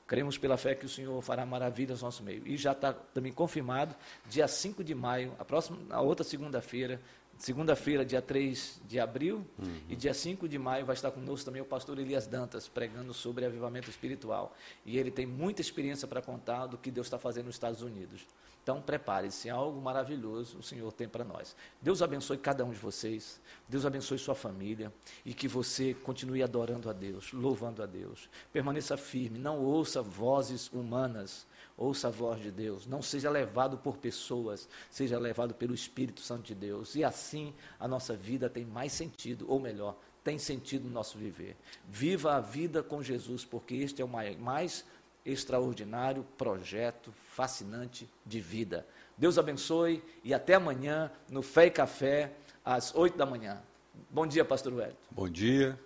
[0.07, 2.41] Cremos pela fé que o Senhor fará maravilhas no nosso meio.
[2.47, 3.95] E já está também confirmado,
[4.28, 6.99] dia 5 de maio, a próxima, a outra segunda-feira,
[7.38, 9.82] segunda-feira, dia 3 de abril, uhum.
[9.88, 13.45] e dia 5 de maio vai estar conosco também o pastor Elias Dantas, pregando sobre
[13.45, 14.55] avivamento espiritual.
[14.84, 18.25] E ele tem muita experiência para contar do que Deus está fazendo nos Estados Unidos.
[18.68, 21.55] Então, prepare-se, algo maravilhoso o Senhor tem para nós.
[21.82, 24.91] Deus abençoe cada um de vocês, Deus abençoe sua família
[25.26, 28.30] e que você continue adorando a Deus, louvando a Deus.
[28.51, 31.47] Permaneça firme, não ouça vozes humanas,
[31.78, 32.86] ouça a voz de Deus.
[32.86, 36.93] Não seja levado por pessoas, seja levado pelo Espírito Santo de Deus.
[36.93, 41.55] E assim a nossa vida tem mais sentido, ou melhor, tem sentido no nosso viver.
[41.88, 44.84] Viva a vida com Jesus, porque este é o mais
[45.26, 48.83] extraordinário projeto fascinante de vida.
[49.15, 52.33] Deus abençoe e até amanhã no Fé e Café,
[52.65, 53.61] às oito da manhã.
[54.09, 54.97] Bom dia, pastor Wellington.
[55.11, 55.79] Bom dia.